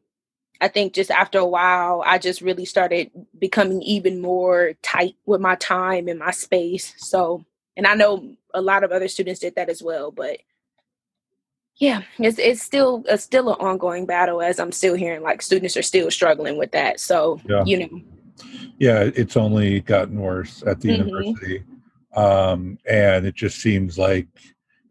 I 0.62 0.70
think 0.70 0.94
just 0.94 1.12
after 1.12 1.40
a 1.40 1.46
while, 1.46 2.04
I 2.06 2.18
just 2.18 2.42
really 2.42 2.66
started 2.66 3.12
becoming 3.38 3.82
even 3.82 4.22
more 4.22 4.74
tight 4.82 5.16
with 5.26 5.42
my 5.42 5.56
time 5.56 6.08
and 6.08 6.20
my 6.20 6.32
space. 6.32 6.94
So, 6.98 7.46
and 7.76 7.86
I 7.86 7.96
know 7.96 8.36
a 8.54 8.62
lot 8.62 8.86
of 8.86 8.92
other 8.92 9.10
students 9.10 9.42
did 9.42 9.56
that 9.56 9.70
as 9.70 9.84
well, 9.84 10.10
but 10.12 10.38
yeah, 11.78 12.02
it's 12.20 12.38
it's 12.40 12.62
still 12.62 13.04
it's 13.08 13.24
still 13.24 13.50
an 13.50 13.60
ongoing 13.60 14.06
battle 14.06 14.42
as 14.42 14.60
I'm 14.60 14.72
still 14.72 14.96
hearing 14.96 15.22
like 15.22 15.42
students 15.42 15.76
are 15.76 15.82
still 15.82 16.12
struggling 16.12 16.58
with 16.58 16.72
that. 16.72 17.00
So, 17.00 17.40
yeah. 17.48 17.64
you 17.66 17.80
know. 17.80 18.02
Yeah, 18.80 19.10
it's 19.16 19.38
only 19.38 19.82
gotten 19.82 20.20
worse 20.20 20.64
at 20.66 20.82
the 20.82 20.90
mm-hmm. 20.90 21.08
university. 21.08 21.64
Um, 22.16 22.78
and 22.88 23.26
it 23.26 23.36
just 23.36 23.60
seems 23.60 23.98
like 23.98 24.28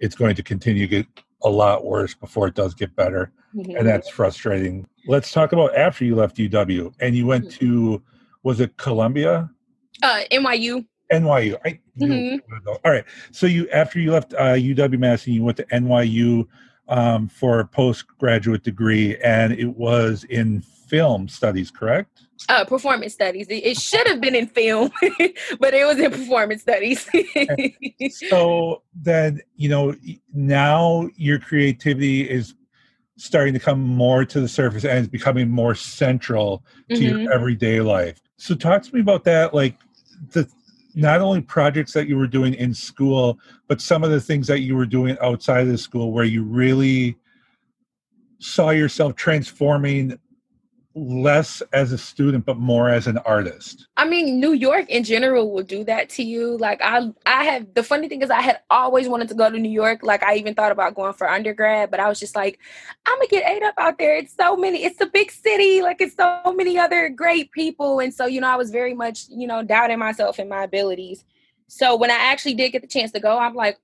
it's 0.00 0.14
going 0.14 0.34
to 0.34 0.42
continue 0.42 0.86
to 0.86 1.02
get 1.02 1.06
a 1.42 1.50
lot 1.50 1.84
worse 1.84 2.14
before 2.14 2.48
it 2.48 2.54
does 2.54 2.74
get 2.74 2.94
better. 2.96 3.32
Mm-hmm. 3.54 3.76
And 3.76 3.86
that's 3.86 4.08
frustrating. 4.08 4.86
Let's 5.06 5.30
talk 5.32 5.52
about 5.52 5.76
after 5.76 6.04
you 6.04 6.14
left 6.16 6.36
UW 6.36 6.94
and 7.00 7.14
you 7.14 7.26
went 7.26 7.46
mm-hmm. 7.46 7.66
to, 7.66 8.02
was 8.42 8.60
it 8.60 8.76
Columbia? 8.76 9.50
Uh, 10.02 10.22
NYU. 10.32 10.86
NYU. 11.12 11.58
I, 11.64 11.78
mm-hmm. 12.00 12.68
All 12.68 12.90
right. 12.90 13.04
So 13.30 13.46
you 13.46 13.68
after 13.70 14.00
you 14.00 14.12
left 14.12 14.32
uh, 14.34 14.54
UW 14.54 14.98
Madison, 14.98 15.34
you 15.34 15.44
went 15.44 15.58
to 15.58 15.64
NYU 15.66 16.46
um, 16.88 17.28
for 17.28 17.60
a 17.60 17.66
postgraduate 17.66 18.62
degree, 18.62 19.16
and 19.18 19.52
it 19.52 19.76
was 19.76 20.24
in 20.24 20.62
film 20.92 21.26
studies, 21.26 21.70
correct? 21.70 22.26
Uh, 22.50 22.64
performance 22.64 23.14
studies. 23.14 23.46
It, 23.48 23.64
it 23.64 23.78
should 23.78 24.06
have 24.08 24.20
been 24.20 24.34
in 24.34 24.46
film, 24.46 24.90
but 25.58 25.72
it 25.72 25.86
was 25.86 25.98
in 25.98 26.10
performance 26.10 26.62
studies. 26.62 27.08
so 28.28 28.82
then, 28.94 29.40
you 29.56 29.70
know, 29.70 29.94
now 30.34 31.08
your 31.16 31.38
creativity 31.38 32.28
is 32.28 32.54
starting 33.16 33.54
to 33.54 33.60
come 33.60 33.80
more 33.80 34.24
to 34.24 34.40
the 34.40 34.48
surface 34.48 34.84
and 34.84 34.98
it's 34.98 35.08
becoming 35.08 35.48
more 35.48 35.74
central 35.74 36.64
to 36.90 36.96
mm-hmm. 36.96 37.20
your 37.20 37.32
everyday 37.32 37.80
life. 37.80 38.20
So 38.36 38.54
talk 38.54 38.82
to 38.82 38.94
me 38.94 39.00
about 39.00 39.24
that, 39.24 39.54
like 39.54 39.76
the 40.32 40.46
not 40.94 41.20
only 41.20 41.40
projects 41.40 41.92
that 41.92 42.08
you 42.08 42.16
were 42.16 42.26
doing 42.26 42.54
in 42.54 42.74
school, 42.74 43.38
but 43.68 43.80
some 43.80 44.04
of 44.04 44.10
the 44.10 44.20
things 44.20 44.46
that 44.46 44.60
you 44.60 44.76
were 44.76 44.86
doing 44.86 45.16
outside 45.20 45.60
of 45.60 45.68
the 45.68 45.78
school 45.78 46.12
where 46.12 46.24
you 46.24 46.42
really 46.42 47.16
saw 48.38 48.70
yourself 48.70 49.14
transforming 49.14 50.18
less 50.94 51.62
as 51.72 51.92
a 51.92 51.98
student 51.98 52.44
but 52.44 52.58
more 52.58 52.88
as 52.90 53.06
an 53.06 53.18
artist. 53.18 53.86
I 53.96 54.06
mean 54.06 54.38
new 54.38 54.52
york 54.52 54.90
in 54.90 55.04
general 55.04 55.50
will 55.50 55.62
do 55.62 55.84
that 55.84 56.10
to 56.10 56.22
you. 56.22 56.58
Like 56.58 56.80
i 56.82 57.10
i 57.24 57.44
have 57.44 57.72
the 57.74 57.82
funny 57.82 58.08
thing 58.08 58.20
is 58.20 58.30
i 58.30 58.40
had 58.42 58.60
always 58.68 59.08
wanted 59.08 59.28
to 59.28 59.34
go 59.34 59.50
to 59.50 59.58
new 59.58 59.70
york. 59.70 60.02
Like 60.02 60.22
i 60.22 60.34
even 60.36 60.54
thought 60.54 60.72
about 60.72 60.94
going 60.94 61.14
for 61.14 61.28
undergrad 61.28 61.90
but 61.90 62.00
i 62.00 62.08
was 62.08 62.20
just 62.20 62.36
like 62.36 62.58
i'm 63.06 63.16
gonna 63.16 63.28
get 63.28 63.50
ate 63.50 63.62
up 63.62 63.74
out 63.78 63.98
there. 63.98 64.16
It's 64.16 64.34
so 64.34 64.56
many 64.56 64.84
it's 64.84 65.00
a 65.00 65.06
big 65.06 65.30
city. 65.30 65.82
Like 65.82 66.00
it's 66.00 66.16
so 66.16 66.52
many 66.54 66.78
other 66.78 67.08
great 67.08 67.52
people. 67.52 68.00
And 68.00 68.12
so 68.12 68.26
you 68.26 68.40
know 68.40 68.48
i 68.48 68.56
was 68.56 68.70
very 68.70 68.94
much 68.94 69.26
you 69.30 69.46
know 69.46 69.62
doubting 69.62 69.98
myself 69.98 70.38
and 70.38 70.50
my 70.50 70.64
abilities. 70.64 71.24
So 71.68 71.96
when 71.96 72.10
i 72.10 72.16
actually 72.16 72.54
did 72.54 72.70
get 72.70 72.82
the 72.82 72.88
chance 72.88 73.12
to 73.12 73.20
go 73.20 73.38
i'm 73.38 73.54
like 73.54 73.78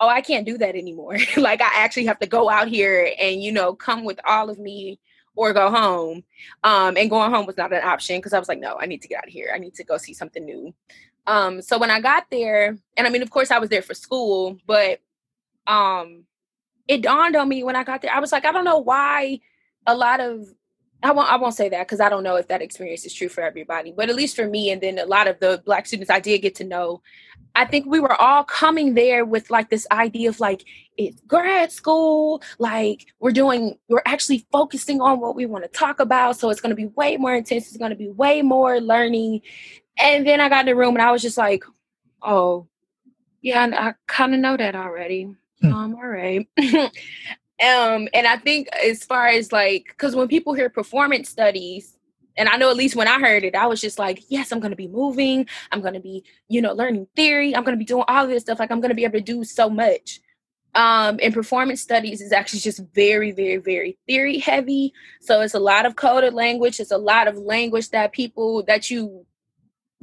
oh 0.00 0.08
i 0.08 0.20
can't 0.20 0.46
do 0.46 0.58
that 0.58 0.74
anymore. 0.74 1.16
Like 1.36 1.60
i 1.60 1.70
actually 1.76 2.06
have 2.06 2.18
to 2.18 2.26
go 2.26 2.50
out 2.50 2.66
here 2.66 3.12
and 3.20 3.40
you 3.40 3.52
know 3.52 3.72
come 3.74 4.04
with 4.04 4.18
all 4.24 4.50
of 4.50 4.58
me 4.58 4.98
or 5.36 5.52
go 5.52 5.70
home. 5.70 6.24
Um, 6.62 6.96
and 6.96 7.10
going 7.10 7.30
home 7.30 7.46
was 7.46 7.56
not 7.56 7.72
an 7.72 7.82
option 7.82 8.18
because 8.18 8.32
I 8.32 8.38
was 8.38 8.48
like, 8.48 8.60
no, 8.60 8.76
I 8.80 8.86
need 8.86 9.02
to 9.02 9.08
get 9.08 9.18
out 9.18 9.26
of 9.26 9.32
here. 9.32 9.50
I 9.54 9.58
need 9.58 9.74
to 9.74 9.84
go 9.84 9.96
see 9.96 10.14
something 10.14 10.44
new. 10.44 10.74
Um, 11.26 11.62
so 11.62 11.78
when 11.78 11.90
I 11.90 12.00
got 12.00 12.26
there, 12.30 12.76
and 12.96 13.06
I 13.06 13.10
mean, 13.10 13.22
of 13.22 13.30
course, 13.30 13.50
I 13.50 13.58
was 13.58 13.70
there 13.70 13.82
for 13.82 13.94
school, 13.94 14.58
but 14.66 15.00
um, 15.66 16.24
it 16.86 17.02
dawned 17.02 17.36
on 17.36 17.48
me 17.48 17.64
when 17.64 17.76
I 17.76 17.84
got 17.84 18.02
there. 18.02 18.12
I 18.12 18.20
was 18.20 18.32
like, 18.32 18.44
I 18.44 18.52
don't 18.52 18.64
know 18.64 18.78
why 18.78 19.40
a 19.86 19.96
lot 19.96 20.20
of 20.20 20.46
I 21.04 21.12
won't 21.12 21.30
I 21.30 21.36
won't 21.36 21.54
say 21.54 21.68
that 21.68 21.86
because 21.86 22.00
I 22.00 22.08
don't 22.08 22.22
know 22.22 22.36
if 22.36 22.48
that 22.48 22.62
experience 22.62 23.04
is 23.04 23.12
true 23.12 23.28
for 23.28 23.42
everybody, 23.42 23.92
but 23.92 24.08
at 24.08 24.16
least 24.16 24.34
for 24.34 24.48
me 24.48 24.70
and 24.70 24.80
then 24.80 24.98
a 24.98 25.04
lot 25.04 25.28
of 25.28 25.38
the 25.38 25.62
black 25.64 25.86
students 25.86 26.10
I 26.10 26.18
did 26.18 26.40
get 26.40 26.54
to 26.56 26.64
know, 26.64 27.02
I 27.54 27.66
think 27.66 27.86
we 27.86 28.00
were 28.00 28.14
all 28.14 28.42
coming 28.42 28.94
there 28.94 29.24
with 29.24 29.50
like 29.50 29.68
this 29.68 29.86
idea 29.92 30.30
of 30.30 30.40
like 30.40 30.64
it's 30.96 31.20
grad 31.22 31.70
school, 31.70 32.42
like 32.58 33.06
we're 33.20 33.32
doing 33.32 33.78
we're 33.88 34.02
actually 34.06 34.46
focusing 34.50 35.02
on 35.02 35.20
what 35.20 35.36
we 35.36 35.44
want 35.44 35.64
to 35.64 35.68
talk 35.68 36.00
about, 36.00 36.38
so 36.38 36.48
it's 36.48 36.60
going 36.60 36.70
to 36.70 36.76
be 36.76 36.86
way 36.86 37.18
more 37.18 37.34
intense, 37.34 37.68
it's 37.68 37.76
going 37.76 37.90
to 37.90 37.96
be 37.96 38.08
way 38.08 38.40
more 38.40 38.80
learning. 38.80 39.42
And 39.98 40.26
then 40.26 40.40
I 40.40 40.48
got 40.48 40.60
in 40.60 40.66
the 40.66 40.74
room 40.74 40.94
and 40.94 41.02
I 41.02 41.12
was 41.12 41.22
just 41.22 41.38
like, 41.38 41.64
"Oh, 42.22 42.66
yeah, 43.42 43.68
I 43.72 43.94
kind 44.06 44.34
of 44.34 44.40
know 44.40 44.56
that 44.56 44.74
already." 44.74 45.34
Hmm. 45.60 45.72
Um, 45.72 45.94
all 45.94 46.08
right. 46.08 46.48
Um, 47.62 48.08
and 48.12 48.26
I 48.26 48.36
think 48.36 48.68
as 48.74 49.04
far 49.04 49.28
as 49.28 49.52
like, 49.52 49.86
because 49.88 50.16
when 50.16 50.28
people 50.28 50.54
hear 50.54 50.68
performance 50.68 51.28
studies, 51.28 51.96
and 52.36 52.48
I 52.48 52.56
know 52.56 52.68
at 52.68 52.76
least 52.76 52.96
when 52.96 53.06
I 53.06 53.20
heard 53.20 53.44
it, 53.44 53.54
I 53.54 53.66
was 53.66 53.80
just 53.80 53.98
like, 53.98 54.24
yes, 54.28 54.50
I'm 54.50 54.60
gonna 54.60 54.74
be 54.76 54.88
moving, 54.88 55.46
I'm 55.70 55.80
gonna 55.80 56.00
be, 56.00 56.24
you 56.48 56.60
know, 56.60 56.72
learning 56.72 57.06
theory, 57.14 57.54
I'm 57.54 57.62
gonna 57.62 57.76
be 57.76 57.84
doing 57.84 58.04
all 58.08 58.26
this 58.26 58.42
stuff, 58.42 58.58
like 58.58 58.72
I'm 58.72 58.80
gonna 58.80 58.94
be 58.94 59.04
able 59.04 59.18
to 59.18 59.24
do 59.24 59.44
so 59.44 59.70
much. 59.70 60.20
Um, 60.74 61.20
and 61.22 61.32
performance 61.32 61.80
studies 61.80 62.20
is 62.20 62.32
actually 62.32 62.58
just 62.58 62.80
very, 62.92 63.30
very, 63.30 63.58
very 63.58 63.96
theory 64.08 64.38
heavy. 64.38 64.92
So 65.20 65.40
it's 65.40 65.54
a 65.54 65.60
lot 65.60 65.86
of 65.86 65.94
coded 65.94 66.34
language, 66.34 66.80
it's 66.80 66.90
a 66.90 66.98
lot 66.98 67.28
of 67.28 67.38
language 67.38 67.90
that 67.90 68.12
people 68.12 68.64
that 68.64 68.90
you 68.90 69.24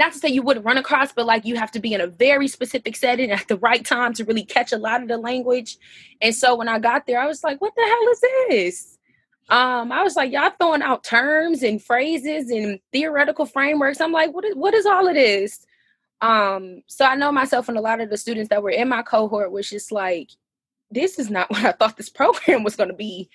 not 0.02 0.14
to 0.14 0.20
say 0.20 0.30
you 0.30 0.42
wouldn't 0.42 0.66
run 0.66 0.78
across, 0.78 1.14
but 1.14 1.28
like 1.28 1.46
you 1.46 1.56
have 1.56 1.72
to 1.72 1.80
be 1.80 1.94
in 1.94 2.02
a 2.02 2.08
very 2.08 2.48
specific 2.48 2.96
setting 2.96 3.30
at 3.30 3.48
the 3.48 3.58
right 3.58 3.86
time 3.86 4.14
to 4.14 4.26
really 4.26 4.44
catch 4.44 4.72
a 4.72 4.78
lot 4.78 5.04
of 5.04 5.08
the 5.08 5.18
language. 5.18 5.78
And 6.22 6.34
so 6.34 6.56
when 6.56 6.68
I 6.68 6.80
got 6.80 7.06
there, 7.06 7.20
I 7.20 7.28
was 7.28 7.44
like, 7.44 7.62
what 7.62 7.74
the 7.76 7.84
hell 7.84 8.12
is 8.12 8.22
this? 8.50 8.98
Um, 9.50 9.92
I 9.92 10.02
was 10.02 10.16
like, 10.16 10.32
y'all 10.32 10.52
throwing 10.60 10.82
out 10.82 11.04
terms 11.04 11.62
and 11.62 11.84
phrases 11.84 12.50
and 12.50 12.80
theoretical 12.92 13.46
frameworks. 13.46 14.02
I'm 14.02 14.12
like, 14.12 14.34
what 14.34 14.44
is 14.44 14.56
what 14.56 14.74
is 14.74 14.88
all 14.88 15.08
of 15.08 15.14
this? 15.14 15.68
Um, 16.20 16.82
so 16.88 17.06
I 17.06 17.16
know 17.16 17.32
myself 17.32 17.70
and 17.70 17.78
a 17.78 17.82
lot 17.82 18.02
of 18.02 18.10
the 18.10 18.18
students 18.18 18.50
that 18.50 18.64
were 18.64 18.72
in 18.72 18.90
my 18.90 19.04
cohort 19.04 19.52
was 19.52 19.70
just 19.70 19.92
like, 19.92 20.32
this 20.90 21.20
is 21.20 21.30
not 21.30 21.50
what 21.52 21.64
I 21.64 21.74
thought 21.74 21.98
this 21.98 22.10
program 22.10 22.64
was 22.64 22.76
gonna 22.76 22.94
be. 22.94 23.30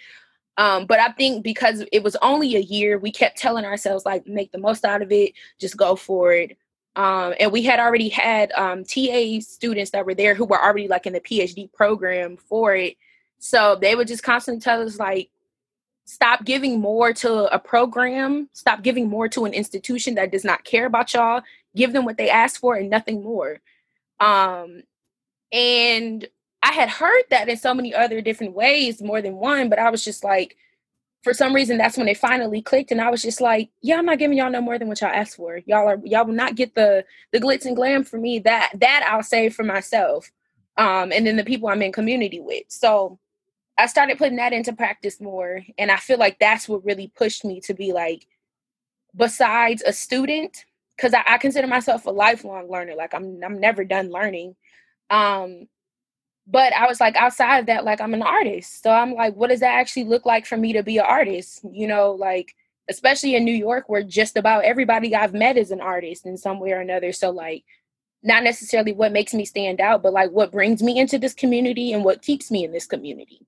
Um, 0.58 0.86
but 0.86 0.98
I 0.98 1.12
think 1.12 1.44
because 1.44 1.84
it 1.92 2.02
was 2.02 2.16
only 2.22 2.56
a 2.56 2.60
year, 2.60 2.98
we 2.98 3.10
kept 3.10 3.38
telling 3.38 3.64
ourselves 3.64 4.06
like 4.06 4.26
make 4.26 4.52
the 4.52 4.58
most 4.58 4.84
out 4.84 5.02
of 5.02 5.12
it, 5.12 5.32
just 5.58 5.76
go 5.76 5.96
for 5.96 6.32
it. 6.32 6.56
Um, 6.96 7.34
and 7.38 7.52
we 7.52 7.62
had 7.62 7.78
already 7.78 8.08
had 8.08 8.52
um, 8.52 8.82
TA 8.82 9.40
students 9.40 9.90
that 9.90 10.06
were 10.06 10.14
there 10.14 10.34
who 10.34 10.46
were 10.46 10.62
already 10.62 10.88
like 10.88 11.06
in 11.06 11.12
the 11.12 11.20
PhD 11.20 11.70
program 11.72 12.38
for 12.38 12.74
it. 12.74 12.96
So 13.38 13.76
they 13.78 13.94
would 13.94 14.08
just 14.08 14.22
constantly 14.22 14.62
tell 14.62 14.80
us 14.80 14.98
like, 14.98 15.28
stop 16.06 16.44
giving 16.44 16.80
more 16.80 17.12
to 17.12 17.52
a 17.52 17.58
program, 17.58 18.48
stop 18.52 18.82
giving 18.82 19.08
more 19.08 19.28
to 19.28 19.44
an 19.44 19.52
institution 19.52 20.14
that 20.14 20.30
does 20.32 20.44
not 20.44 20.64
care 20.64 20.86
about 20.86 21.12
y'all. 21.12 21.42
Give 21.74 21.92
them 21.92 22.06
what 22.06 22.16
they 22.16 22.30
ask 22.30 22.60
for 22.60 22.76
and 22.76 22.88
nothing 22.88 23.22
more. 23.22 23.60
Um, 24.18 24.82
and 25.52 26.26
I 26.62 26.72
had 26.72 26.88
heard 26.88 27.24
that 27.30 27.48
in 27.48 27.56
so 27.56 27.74
many 27.74 27.94
other 27.94 28.20
different 28.20 28.54
ways, 28.54 29.02
more 29.02 29.22
than 29.22 29.36
one, 29.36 29.68
but 29.68 29.78
I 29.78 29.90
was 29.90 30.04
just 30.04 30.24
like, 30.24 30.56
for 31.22 31.34
some 31.34 31.54
reason, 31.54 31.76
that's 31.76 31.96
when 31.96 32.08
it 32.08 32.18
finally 32.18 32.62
clicked, 32.62 32.92
and 32.92 33.00
I 33.00 33.10
was 33.10 33.20
just 33.20 33.40
like, 33.40 33.68
"Yeah, 33.82 33.98
I'm 33.98 34.06
not 34.06 34.18
giving 34.18 34.38
y'all 34.38 34.50
no 34.50 34.60
more 34.60 34.78
than 34.78 34.86
what 34.86 35.00
y'all 35.00 35.10
asked 35.10 35.36
for. 35.36 35.58
Y'all 35.66 35.88
are 35.88 36.00
y'all 36.04 36.24
will 36.24 36.34
not 36.34 36.54
get 36.54 36.76
the 36.76 37.04
the 37.32 37.40
glitz 37.40 37.66
and 37.66 37.74
glam 37.74 38.04
for 38.04 38.16
me. 38.18 38.38
That 38.38 38.70
that 38.76 39.04
I'll 39.08 39.24
save 39.24 39.52
for 39.54 39.64
myself, 39.64 40.30
um, 40.76 41.10
and 41.12 41.26
then 41.26 41.36
the 41.36 41.44
people 41.44 41.68
I'm 41.68 41.82
in 41.82 41.90
community 41.90 42.38
with. 42.40 42.64
So 42.68 43.18
I 43.76 43.86
started 43.86 44.18
putting 44.18 44.36
that 44.36 44.52
into 44.52 44.72
practice 44.72 45.20
more, 45.20 45.62
and 45.78 45.90
I 45.90 45.96
feel 45.96 46.18
like 46.18 46.38
that's 46.38 46.68
what 46.68 46.84
really 46.84 47.08
pushed 47.16 47.44
me 47.44 47.60
to 47.62 47.74
be 47.74 47.92
like, 47.92 48.26
besides 49.16 49.82
a 49.82 49.92
student, 49.92 50.64
because 50.96 51.12
I, 51.12 51.24
I 51.26 51.38
consider 51.38 51.66
myself 51.66 52.06
a 52.06 52.10
lifelong 52.10 52.70
learner. 52.70 52.94
Like 52.94 53.14
I'm 53.14 53.40
I'm 53.44 53.58
never 53.58 53.84
done 53.84 54.10
learning. 54.10 54.54
Um, 55.10 55.68
but 56.46 56.72
I 56.74 56.86
was 56.86 57.00
like 57.00 57.16
outside 57.16 57.58
of 57.58 57.66
that, 57.66 57.84
like 57.84 58.00
I'm 58.00 58.14
an 58.14 58.22
artist. 58.22 58.82
So 58.82 58.90
I'm 58.90 59.14
like, 59.14 59.34
what 59.34 59.50
does 59.50 59.60
that 59.60 59.74
actually 59.74 60.04
look 60.04 60.24
like 60.24 60.46
for 60.46 60.56
me 60.56 60.72
to 60.74 60.82
be 60.82 60.98
an 60.98 61.04
artist? 61.06 61.60
You 61.70 61.88
know, 61.88 62.12
like 62.12 62.54
especially 62.88 63.34
in 63.34 63.44
New 63.44 63.54
York, 63.54 63.88
where 63.88 64.02
just 64.02 64.36
about 64.36 64.64
everybody 64.64 65.14
I've 65.14 65.34
met 65.34 65.56
is 65.56 65.72
an 65.72 65.80
artist 65.80 66.24
in 66.24 66.36
some 66.36 66.60
way 66.60 66.72
or 66.72 66.80
another. 66.80 67.12
So 67.12 67.30
like 67.30 67.64
not 68.22 68.44
necessarily 68.44 68.92
what 68.92 69.12
makes 69.12 69.34
me 69.34 69.44
stand 69.44 69.80
out, 69.80 70.02
but 70.02 70.12
like 70.12 70.30
what 70.30 70.52
brings 70.52 70.82
me 70.82 70.98
into 70.98 71.18
this 71.18 71.34
community 71.34 71.92
and 71.92 72.04
what 72.04 72.22
keeps 72.22 72.50
me 72.50 72.64
in 72.64 72.72
this 72.72 72.86
community. 72.86 73.46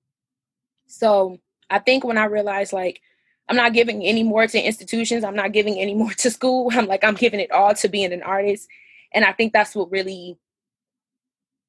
So 0.87 1.39
I 1.69 1.79
think 1.79 2.03
when 2.03 2.17
I 2.17 2.25
realized 2.25 2.73
like 2.73 3.01
I'm 3.47 3.55
not 3.55 3.73
giving 3.73 4.03
any 4.03 4.23
more 4.23 4.45
to 4.45 4.61
institutions, 4.61 5.23
I'm 5.23 5.35
not 5.35 5.53
giving 5.53 5.79
any 5.79 5.93
more 5.95 6.11
to 6.11 6.29
school. 6.29 6.69
I'm 6.73 6.87
like, 6.87 7.03
I'm 7.05 7.15
giving 7.15 7.39
it 7.39 7.51
all 7.51 7.73
to 7.75 7.87
being 7.87 8.11
an 8.11 8.23
artist. 8.23 8.67
And 9.13 9.23
I 9.23 9.31
think 9.31 9.53
that's 9.53 9.73
what 9.73 9.89
really 9.89 10.37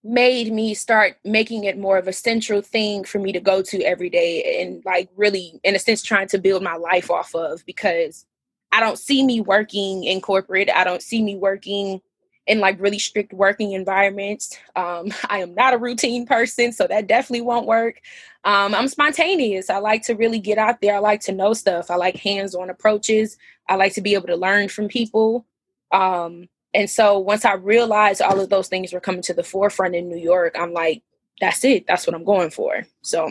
made 0.02 0.52
me 0.52 0.72
start 0.74 1.16
making 1.24 1.64
it 1.64 1.78
more 1.78 1.98
of 1.98 2.08
a 2.08 2.12
central 2.12 2.62
thing 2.62 3.04
for 3.04 3.18
me 3.18 3.32
to 3.32 3.40
go 3.40 3.60
to 3.60 3.82
every 3.82 4.08
day 4.08 4.62
and 4.62 4.82
like 4.84 5.10
really 5.16 5.60
in 5.62 5.76
a 5.76 5.78
sense 5.78 6.02
trying 6.02 6.28
to 6.28 6.38
build 6.38 6.62
my 6.62 6.76
life 6.76 7.10
off 7.10 7.34
of 7.34 7.64
because 7.66 8.24
I 8.72 8.80
don't 8.80 8.98
see 8.98 9.22
me 9.24 9.40
working 9.40 10.04
in 10.04 10.20
corporate. 10.20 10.70
I 10.70 10.84
don't 10.84 11.02
see 11.02 11.22
me 11.22 11.36
working 11.36 12.00
in 12.46 12.60
like 12.60 12.80
really 12.80 12.98
strict 12.98 13.32
working 13.32 13.72
environments. 13.72 14.56
Um, 14.74 15.12
I 15.28 15.38
am 15.38 15.54
not 15.54 15.74
a 15.74 15.78
routine 15.78 16.26
person, 16.26 16.72
so 16.72 16.86
that 16.86 17.06
definitely 17.06 17.42
won't 17.42 17.66
work. 17.66 18.00
Um, 18.44 18.74
I'm 18.74 18.88
spontaneous. 18.88 19.68
I 19.68 19.78
like 19.78 20.02
to 20.04 20.14
really 20.14 20.38
get 20.38 20.58
out 20.58 20.80
there. 20.80 20.96
I 20.96 20.98
like 20.98 21.20
to 21.22 21.32
know 21.32 21.52
stuff. 21.52 21.90
I 21.90 21.96
like 21.96 22.16
hands 22.16 22.54
on 22.54 22.70
approaches. 22.70 23.36
I 23.68 23.76
like 23.76 23.92
to 23.94 24.00
be 24.00 24.14
able 24.14 24.28
to 24.28 24.36
learn 24.36 24.68
from 24.68 24.88
people. 24.88 25.44
Um, 25.92 26.48
and 26.74 26.88
so 26.88 27.18
once 27.18 27.44
I 27.44 27.54
realized 27.54 28.22
all 28.22 28.40
of 28.40 28.48
those 28.48 28.68
things 28.68 28.92
were 28.92 29.00
coming 29.00 29.22
to 29.22 29.34
the 29.34 29.42
forefront 29.42 29.94
in 29.94 30.08
New 30.08 30.18
York, 30.18 30.56
I'm 30.58 30.72
like, 30.72 31.02
that's 31.40 31.64
it. 31.64 31.86
That's 31.86 32.06
what 32.06 32.14
I'm 32.14 32.24
going 32.24 32.50
for. 32.50 32.86
So 33.02 33.28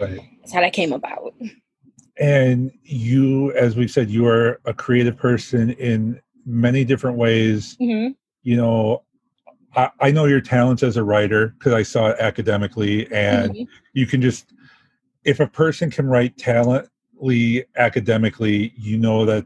right. 0.00 0.20
that's 0.40 0.52
how 0.52 0.60
that 0.60 0.72
came 0.72 0.92
about. 0.92 1.34
And 2.18 2.72
you, 2.82 3.52
as 3.52 3.76
we 3.76 3.86
said, 3.88 4.10
you 4.10 4.26
are 4.26 4.60
a 4.64 4.72
creative 4.72 5.16
person 5.16 5.70
in 5.70 6.20
many 6.44 6.84
different 6.84 7.18
ways. 7.18 7.76
Mm-hmm 7.80 8.12
you 8.46 8.56
know, 8.56 9.02
I, 9.74 9.90
I 9.98 10.10
know 10.12 10.26
your 10.26 10.40
talents 10.40 10.84
as 10.84 10.96
a 10.96 11.02
writer 11.02 11.48
because 11.58 11.72
I 11.72 11.82
saw 11.82 12.10
it 12.10 12.16
academically, 12.20 13.12
and 13.12 13.50
mm-hmm. 13.50 13.64
you 13.92 14.06
can 14.06 14.22
just, 14.22 14.54
if 15.24 15.40
a 15.40 15.48
person 15.48 15.90
can 15.90 16.06
write 16.06 16.38
talently 16.38 17.64
academically, 17.74 18.72
you 18.76 18.98
know 18.98 19.26
that 19.26 19.44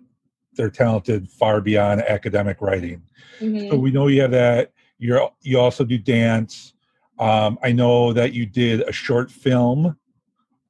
they're 0.60 0.70
talented 0.70 1.28
far 1.28 1.60
beyond 1.60 2.02
academic 2.02 2.60
writing. 2.60 3.02
Mm-hmm. 3.40 3.70
So 3.70 3.76
we 3.76 3.90
know 3.90 4.08
you 4.08 4.22
have 4.22 4.30
that. 4.32 4.72
You're 4.98 5.30
you 5.40 5.58
also 5.58 5.84
do 5.84 5.98
dance. 5.98 6.74
Um, 7.18 7.58
I 7.62 7.72
know 7.72 8.12
that 8.12 8.32
you 8.32 8.46
did 8.46 8.82
a 8.82 8.92
short 8.92 9.30
film 9.30 9.96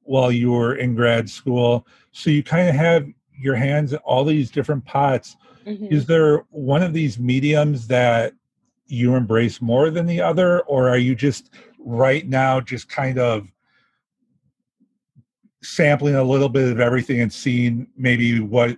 while 0.03 0.31
you 0.31 0.51
were 0.51 0.75
in 0.75 0.95
grad 0.95 1.29
school. 1.29 1.87
So 2.11 2.29
you 2.29 2.43
kind 2.43 2.69
of 2.69 2.75
have 2.75 3.07
your 3.37 3.55
hands 3.55 3.93
in 3.93 3.99
all 3.99 4.23
these 4.23 4.51
different 4.51 4.85
pots 4.85 5.35
Mm-hmm. 5.65 5.93
Is 5.93 6.05
there 6.05 6.45
one 6.49 6.81
of 6.81 6.93
these 6.93 7.19
mediums 7.19 7.87
that 7.87 8.33
you 8.87 9.15
embrace 9.15 9.61
more 9.61 9.89
than 9.89 10.05
the 10.05 10.21
other, 10.21 10.61
or 10.61 10.89
are 10.89 10.97
you 10.97 11.15
just 11.15 11.51
right 11.79 12.27
now 12.27 12.59
just 12.59 12.89
kind 12.89 13.17
of 13.17 13.47
sampling 15.63 16.15
a 16.15 16.23
little 16.23 16.49
bit 16.49 16.71
of 16.71 16.79
everything 16.79 17.21
and 17.21 17.31
seeing 17.31 17.87
maybe 17.95 18.39
what 18.39 18.77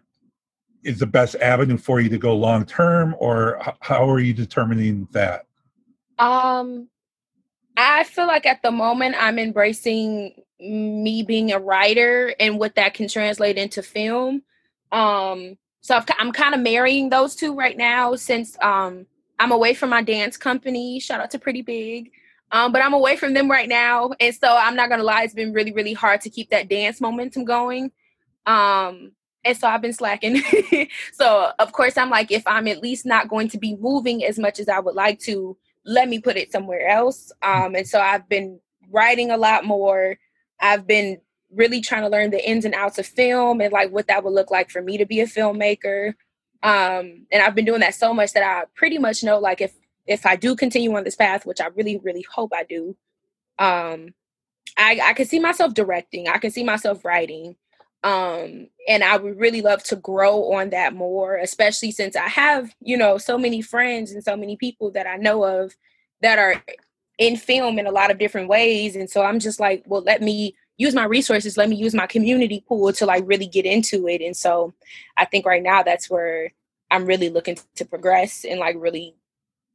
is 0.84 1.00
the 1.00 1.06
best 1.06 1.36
avenue 1.36 1.78
for 1.78 2.00
you 2.00 2.10
to 2.10 2.18
go 2.18 2.36
long 2.36 2.66
term, 2.66 3.16
or 3.20 3.62
how 3.80 4.10
are 4.10 4.20
you 4.20 4.34
determining 4.34 5.08
that? 5.12 5.46
Um, 6.20 6.90
I 7.76 8.04
feel 8.04 8.28
like 8.28 8.46
at 8.46 8.62
the 8.62 8.72
moment 8.72 9.16
I'm 9.18 9.40
embracing 9.40 10.36
me 10.60 11.24
being 11.24 11.52
a 11.52 11.60
writer 11.60 12.34
and 12.40 12.60
what 12.60 12.76
that 12.76 12.94
can 12.94 13.08
translate 13.08 13.58
into 13.58 13.82
film. 13.82 14.44
Um, 14.92 15.58
so 15.82 15.98
i 15.98 16.04
am 16.20 16.32
kind 16.32 16.56
of 16.56 16.62
marrying 16.62 17.10
those 17.10 17.36
two 17.36 17.54
right 17.54 17.76
now 17.76 18.16
since 18.16 18.58
um, 18.62 19.06
I'm 19.40 19.52
away 19.52 19.74
from 19.74 19.90
my 19.90 20.02
dance 20.02 20.38
company. 20.38 21.00
Shout 21.00 21.20
out 21.20 21.32
to 21.32 21.40
Pretty 21.40 21.62
Big. 21.62 22.12
Um, 22.52 22.72
but 22.72 22.84
I'm 22.84 22.94
away 22.94 23.18
from 23.18 23.34
them 23.34 23.50
right 23.50 23.68
now. 23.68 24.12
And 24.20 24.34
so 24.34 24.56
I'm 24.56 24.76
not 24.76 24.90
gonna 24.90 25.04
lie, 25.04 25.24
it's 25.24 25.34
been 25.34 25.54
really, 25.54 25.74
really 25.74 25.94
hard 25.94 26.22
to 26.22 26.30
keep 26.30 26.52
that 26.52 26.70
dance 26.70 27.02
momentum 27.02 27.44
going. 27.44 27.92
Um, 28.46 29.12
and 29.46 29.58
so 29.58 29.68
I've 29.68 29.82
been 29.82 29.94
slacking. 29.94 30.42
so 31.14 31.52
of 31.60 31.72
course 31.72 31.98
I'm 31.98 32.10
like, 32.10 32.32
if 32.32 32.44
I'm 32.46 32.68
at 32.68 32.82
least 32.82 33.06
not 33.06 33.28
going 33.28 33.50
to 33.50 33.58
be 33.58 33.76
moving 33.78 34.24
as 34.24 34.40
much 34.40 34.60
as 34.60 34.70
I 34.70 34.80
would 34.80 34.96
like 34.96 35.20
to, 35.22 35.58
let 35.86 36.08
me 36.08 36.20
put 36.20 36.38
it 36.38 36.52
somewhere 36.52 36.88
else. 36.88 37.32
Um, 37.42 37.76
and 37.76 37.88
so 37.88 38.00
I've 38.00 38.28
been 38.30 38.60
writing 38.90 39.32
a 39.32 39.38
lot 39.38 39.66
more. 39.66 40.18
I've 40.60 40.88
been 40.88 41.20
really 41.52 41.82
trying 41.82 42.04
to 42.04 42.10
learn 42.10 42.32
the 42.32 42.50
ins 42.50 42.66
and 42.66 42.74
outs 42.74 42.98
of 42.98 43.06
film 43.06 43.62
and 43.62 43.72
like 43.72 43.92
what 43.92 44.08
that 44.08 44.24
would 44.24 44.34
look 44.34 44.50
like 44.50 44.70
for 44.70 44.82
me 44.82 44.98
to 44.98 45.06
be 45.06 45.20
a 45.20 45.28
filmmaker. 45.28 46.14
Um, 46.64 47.28
and 47.32 47.44
I've 47.44 47.56
been 47.56 47.66
doing 47.66 47.82
that 47.82 47.96
so 47.96 48.14
much 48.14 48.34
that 48.34 48.44
I 48.44 48.64
pretty 48.76 48.98
much 48.98 49.24
know 49.24 49.40
like 49.40 49.62
if 49.62 49.74
if 50.06 50.26
I 50.26 50.36
do 50.36 50.56
continue 50.56 50.94
on 50.96 51.04
this 51.04 51.16
path, 51.16 51.46
which 51.46 51.62
I 51.62 51.68
really 51.68 51.98
really 51.98 52.26
hope 52.30 52.52
I 52.54 52.64
do, 52.64 52.96
um, 53.60 54.14
I 54.78 55.00
I 55.04 55.14
can 55.14 55.26
see 55.26 55.40
myself 55.40 55.74
directing. 55.74 56.28
I 56.28 56.38
can 56.38 56.52
see 56.52 56.64
myself 56.64 57.04
writing. 57.04 57.56
Um, 58.04 58.68
and 58.88 59.04
I 59.04 59.18
would 59.18 59.40
really 59.40 59.62
love 59.62 59.84
to 59.86 59.96
grow 59.96 60.54
on 60.54 60.72
that 60.72 60.94
more, 60.94 61.38
especially 61.38 61.92
since 61.92 62.16
I 62.16 62.28
have, 62.28 62.74
you 62.82 62.98
know, 62.98 63.18
so 63.18 63.38
many 63.38 63.62
friends 63.62 64.12
and 64.12 64.24
so 64.24 64.36
many 64.36 64.58
people 64.58 64.92
that 64.92 65.08
I 65.08 65.16
know 65.16 65.44
of 65.44 65.76
that 66.22 66.38
are 66.38 66.62
in 67.18 67.38
film 67.38 67.80
in 67.80 67.88
a 67.88 67.92
lot 67.92 68.12
of 68.12 68.18
different 68.18 68.50
ways. 68.50 68.96
And 68.98 69.10
so 69.10 69.24
I'm 69.24 69.40
just 69.40 69.60
like, 69.60 69.84
well, 69.86 70.02
let 70.02 70.22
me 70.22 70.56
use 70.78 70.96
my 70.96 71.06
resources 71.06 71.58
let 71.58 71.70
me 71.70 71.76
use 71.76 71.94
my 71.94 72.08
community 72.08 72.64
pool 72.68 72.92
to 72.94 73.06
like 73.06 73.24
really 73.26 73.48
get 73.48 73.66
into 73.66 74.08
it 74.08 74.22
and 74.22 74.36
so 74.36 74.74
i 75.18 75.26
think 75.26 75.46
right 75.46 75.64
now 75.64 75.84
that's 75.84 76.10
where 76.10 76.52
i'm 76.92 77.06
really 77.06 77.30
looking 77.30 77.58
to 77.76 77.86
progress 77.86 78.46
and 78.46 78.60
like 78.60 78.76
really 78.80 79.16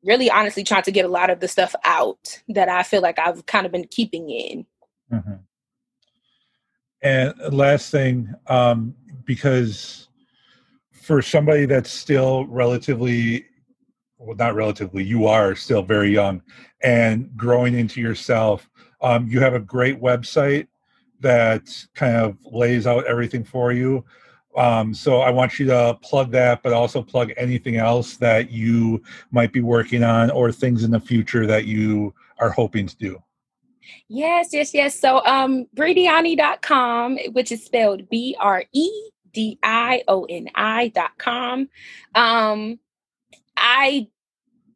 really 0.05 0.31
honestly 0.31 0.65
trying 0.65 0.83
to 0.83 0.91
get 0.91 1.05
a 1.05 1.09
lot 1.09 1.31
of 1.31 1.41
the 1.41 1.49
stuff 1.49 1.75
out 1.85 2.43
that 2.49 2.69
i 2.69 2.83
feel 2.83 3.01
like 3.01 3.19
i've 3.19 3.47
kind 3.47 3.67
of 3.67 3.73
been 3.73 3.87
keeping 3.87 4.29
in 4.31 4.67
mm-hmm. 5.13 5.35
And 7.03 7.35
last 7.53 7.91
thing 7.91 8.33
um 8.47 8.95
because 9.25 10.09
for 10.93 11.23
somebody 11.23 11.67
that's 11.67 11.91
still 11.91 12.47
relatively 12.47 13.47
well 14.19 14.37
not 14.37 14.55
relatively 14.55 15.05
you 15.05 15.27
are 15.27 15.55
still 15.55 15.83
very 15.83 16.11
young 16.11 16.43
and 16.83 17.31
growing 17.37 17.75
into 17.75 18.01
yourself 18.01 18.69
um, 19.01 19.29
you 19.29 19.41
have 19.41 19.55
a 19.55 19.61
great 19.61 20.01
website 20.01 20.67
that 21.21 21.69
kind 21.95 22.17
of 22.17 22.37
lays 22.45 22.87
out 22.87 23.07
everything 23.07 23.45
for 23.45 23.73
you. 23.73 24.05
Um, 24.57 24.93
so 24.95 25.21
I 25.21 25.31
want 25.31 25.59
you 25.59 25.67
to 25.67 25.99
plug 26.03 26.33
that, 26.33 26.63
but 26.63 26.73
also 26.73 27.03
plug 27.03 27.33
anything 27.37 27.77
else 27.77 28.17
that 28.17 28.51
you 28.51 29.03
might 29.31 29.53
be 29.53 29.61
working 29.61 30.03
on 30.03 30.31
or 30.31 30.51
things 30.51 30.85
in 30.85 30.91
the 30.91 31.01
future 31.01 31.47
that 31.47 31.67
you 31.67 32.15
are 32.39 32.51
hoping 32.51 32.87
to 32.87 32.97
do. 32.97 33.23
Yes, 34.09 34.51
yes, 34.53 34.75
yes. 34.75 34.99
So 34.99 35.25
um 35.25 35.67
Bredioni.com, 35.75 37.19
which 37.33 37.53
is 37.53 37.65
spelled 37.65 38.09
B-R-E-D-I-O-N-I.com. 38.09 38.89
Um 42.15 42.79
I 43.57 44.09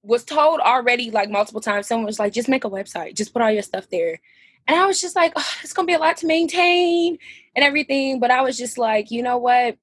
was 0.03 0.25
told 0.25 0.61
already 0.61 1.11
like 1.11 1.31
multiple 1.31 1.61
times, 1.61 1.87
someone 1.87 2.07
was 2.07 2.19
like, 2.19 2.33
just 2.33 2.49
make 2.49 2.65
a 2.65 2.71
website, 2.71 3.15
just 3.17 3.33
put 3.33 3.43
all 3.43 3.51
your 3.51 3.63
stuff 3.63 3.89
there. 3.91 4.21
And 4.67 4.79
I 4.79 4.87
was 4.87 5.01
just 5.01 5.17
like, 5.17 5.33
oh, 5.37 5.53
it's 5.63 5.73
gonna 5.73 5.87
be 5.87 5.95
a 5.95 5.99
lot 5.99 6.17
to 6.19 6.27
maintain 6.27 7.19
and 7.57 7.65
everything. 7.65 8.21
But 8.21 8.31
I 8.31 8.43
was 8.43 8.57
just 8.59 8.79
like, 8.79 9.11
you 9.11 9.23
know 9.23 9.39
what? 9.39 9.77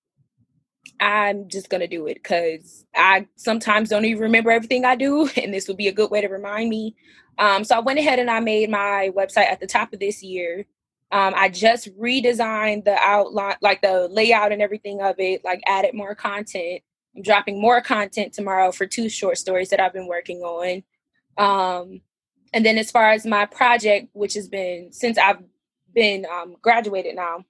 I'm 1.00 1.48
just 1.48 1.70
gonna 1.70 1.88
do 1.88 2.08
it 2.08 2.16
because 2.16 2.86
I 2.96 3.28
sometimes 3.36 3.90
don't 3.90 4.06
even 4.06 4.22
remember 4.24 4.52
everything 4.52 4.86
I 4.86 4.96
do, 4.96 5.30
and 5.38 5.54
this 5.54 5.68
would 5.68 5.78
be 5.78 5.88
a 5.88 5.94
good 5.94 6.12
way 6.12 6.22
to 6.22 6.28
remind 6.28 6.70
me. 6.70 6.96
Um, 7.38 7.64
so 7.64 7.76
I 7.76 7.80
went 7.80 8.00
ahead 8.00 8.20
and 8.20 8.30
I 8.30 8.40
made 8.42 8.70
my 8.70 9.12
website 9.16 9.50
at 9.50 9.60
the 9.60 9.68
top 9.68 9.94
of 9.94 10.00
this 10.00 10.22
year. 10.22 10.66
Um, 11.12 11.34
I 11.36 11.50
just 11.50 11.98
redesigned 11.98 12.86
the 12.86 12.96
outline, 13.00 13.56
like 13.62 13.82
the 13.82 14.08
layout 14.12 14.52
and 14.52 14.62
everything 14.62 15.02
of 15.02 15.16
it, 15.20 15.44
like 15.44 15.62
added 15.66 15.96
more 15.96 16.14
content. 16.16 16.82
I'm 17.16 17.24
dropping 17.24 17.60
more 17.60 17.82
content 17.82 18.34
tomorrow 18.34 18.72
for 18.72 18.86
two 18.86 19.10
short 19.10 19.38
stories 19.38 19.70
that 19.70 19.80
I've 19.80 19.94
been 19.94 20.08
working 20.08 20.42
on. 20.42 20.84
Um, 21.38 22.02
and 22.54 22.66
then 22.66 22.78
as 22.78 22.92
far 22.92 23.10
as 23.12 23.26
my 23.26 23.46
project, 23.46 24.10
which 24.14 24.34
has 24.36 24.48
been 24.48 24.92
since 24.92 25.18
I've 25.18 25.42
been 25.94 26.26
um, 26.26 26.58
graduated 26.62 27.16
now, 27.16 27.46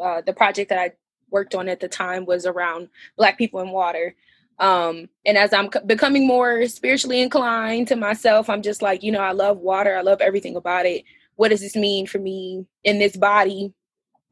uh, 0.00 0.20
the 0.20 0.32
project 0.32 0.68
that 0.68 0.78
I 0.78 0.92
worked 1.30 1.54
on 1.54 1.68
at 1.68 1.80
the 1.80 1.88
time 1.88 2.26
was 2.26 2.46
around 2.46 2.88
Black 3.16 3.38
people 3.38 3.60
in 3.60 3.70
water. 3.70 4.14
Um, 4.58 5.08
and 5.24 5.38
as 5.38 5.52
I'm 5.52 5.70
c- 5.72 5.80
becoming 5.86 6.26
more 6.26 6.66
spiritually 6.66 7.22
inclined 7.22 7.88
to 7.88 7.96
myself, 7.96 8.50
I'm 8.50 8.62
just 8.62 8.82
like, 8.82 9.02
you 9.02 9.10
know, 9.10 9.20
I 9.20 9.32
love 9.32 9.58
water. 9.58 9.96
I 9.96 10.02
love 10.02 10.20
everything 10.20 10.56
about 10.56 10.86
it. 10.86 11.04
What 11.36 11.48
does 11.48 11.60
this 11.60 11.76
mean 11.76 12.06
for 12.06 12.18
me 12.18 12.66
in 12.84 12.98
this 12.98 13.16
body 13.16 13.72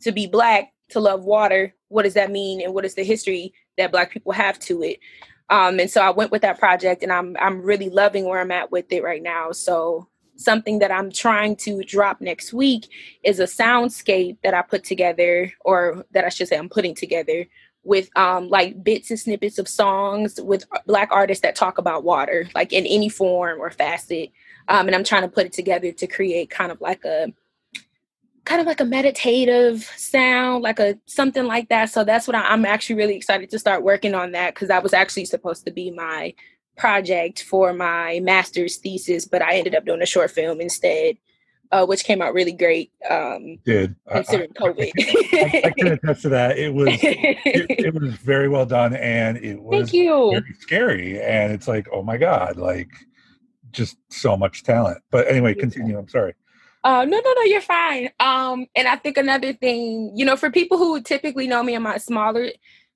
to 0.02 0.12
be 0.12 0.26
Black, 0.26 0.72
to 0.90 1.00
love 1.00 1.24
water? 1.24 1.74
What 1.88 2.02
does 2.02 2.14
that 2.14 2.30
mean? 2.30 2.60
And 2.60 2.74
what 2.74 2.84
is 2.84 2.94
the 2.94 3.04
history 3.04 3.54
that 3.78 3.90
Black 3.90 4.10
people 4.10 4.32
have 4.32 4.58
to 4.60 4.82
it? 4.82 4.98
Um, 5.50 5.80
and 5.80 5.90
so 5.90 6.02
I 6.02 6.10
went 6.10 6.30
with 6.30 6.42
that 6.42 6.58
project, 6.58 7.02
and 7.02 7.10
I'm 7.10 7.34
I'm 7.40 7.62
really 7.62 7.88
loving 7.88 8.26
where 8.26 8.40
I'm 8.40 8.50
at 8.50 8.70
with 8.70 8.92
it 8.92 9.02
right 9.02 9.22
now. 9.22 9.52
So 9.52 10.08
something 10.38 10.78
that 10.78 10.90
I'm 10.90 11.10
trying 11.10 11.56
to 11.56 11.82
drop 11.82 12.20
next 12.20 12.52
week 12.52 12.88
is 13.24 13.40
a 13.40 13.44
soundscape 13.44 14.38
that 14.42 14.54
I 14.54 14.62
put 14.62 14.84
together, 14.84 15.52
or 15.60 16.04
that 16.12 16.24
I 16.24 16.28
should 16.30 16.48
say 16.48 16.56
I'm 16.56 16.68
putting 16.68 16.94
together 16.94 17.46
with 17.84 18.08
um, 18.16 18.48
like 18.48 18.82
bits 18.82 19.10
and 19.10 19.18
snippets 19.18 19.58
of 19.58 19.68
songs 19.68 20.40
with 20.40 20.64
black 20.86 21.10
artists 21.10 21.42
that 21.42 21.56
talk 21.56 21.78
about 21.78 22.04
water, 22.04 22.48
like 22.54 22.72
in 22.72 22.86
any 22.86 23.08
form 23.08 23.60
or 23.60 23.70
facet. 23.70 24.30
Um, 24.68 24.86
and 24.86 24.94
I'm 24.94 25.04
trying 25.04 25.22
to 25.22 25.28
put 25.28 25.46
it 25.46 25.52
together 25.52 25.92
to 25.92 26.06
create 26.06 26.50
kind 26.50 26.70
of 26.70 26.80
like 26.80 27.04
a 27.04 27.32
kind 28.44 28.60
of 28.60 28.66
like 28.66 28.80
a 28.80 28.84
meditative 28.84 29.84
sound, 29.96 30.62
like 30.62 30.78
a 30.78 30.98
something 31.06 31.44
like 31.44 31.68
that. 31.68 31.90
So 31.90 32.04
that's 32.04 32.26
what 32.26 32.34
I, 32.34 32.52
am 32.52 32.64
actually 32.64 32.96
really 32.96 33.16
excited 33.16 33.50
to 33.50 33.58
start 33.58 33.82
working 33.82 34.14
on 34.14 34.32
that 34.32 34.54
because 34.54 34.68
that 34.68 34.82
was 34.82 34.94
actually 34.94 35.26
supposed 35.26 35.64
to 35.66 35.70
be 35.70 35.90
my 35.90 36.34
project 36.78 37.42
for 37.42 37.72
my 37.72 38.20
master's 38.22 38.76
thesis, 38.76 39.26
but 39.26 39.42
I 39.42 39.56
ended 39.56 39.74
up 39.74 39.84
doing 39.84 40.02
a 40.02 40.06
short 40.06 40.30
film 40.30 40.60
instead. 40.60 41.16
uh, 41.70 41.84
which 41.84 42.04
came 42.04 42.22
out 42.22 42.32
really 42.32 42.52
great. 42.52 42.90
Um, 43.08 43.58
Did 43.64 43.94
considering 44.10 44.50
I, 44.58 44.62
COVID? 44.62 44.90
I, 44.96 45.62
I, 45.66 45.70
can 45.70 45.88
attest 45.88 46.22
to 46.22 46.28
that. 46.30 46.58
It 46.58 46.72
was 46.72 46.88
it, 47.02 47.36
it, 47.44 47.94
was 47.94 48.14
very 48.14 48.48
well 48.48 48.64
done, 48.64 48.94
and 48.94 49.36
it 49.38 49.60
was 49.60 49.90
Thank 49.90 49.92
you. 49.92 50.30
very 50.30 50.54
scary. 50.60 51.20
And 51.20 51.52
it's 51.52 51.68
like, 51.68 51.86
oh 51.92 52.02
my 52.02 52.16
god, 52.16 52.56
like 52.56 52.88
just 53.70 53.96
so 54.08 54.36
much 54.36 54.62
talent. 54.64 55.02
But 55.10 55.28
anyway, 55.28 55.54
continue. 55.54 55.98
I'm 55.98 56.08
sorry. 56.08 56.34
Uh, 56.84 57.04
no, 57.04 57.18
no, 57.18 57.32
no, 57.34 57.42
you're 57.42 57.60
fine. 57.60 58.08
Um, 58.20 58.66
and 58.74 58.88
I 58.88 58.96
think 58.96 59.18
another 59.18 59.52
thing, 59.52 60.12
you 60.14 60.24
know, 60.24 60.36
for 60.36 60.50
people 60.50 60.78
who 60.78 61.02
typically 61.02 61.46
know 61.46 61.62
me 61.62 61.74
in 61.74 61.82
my 61.82 61.98
smaller 61.98 62.48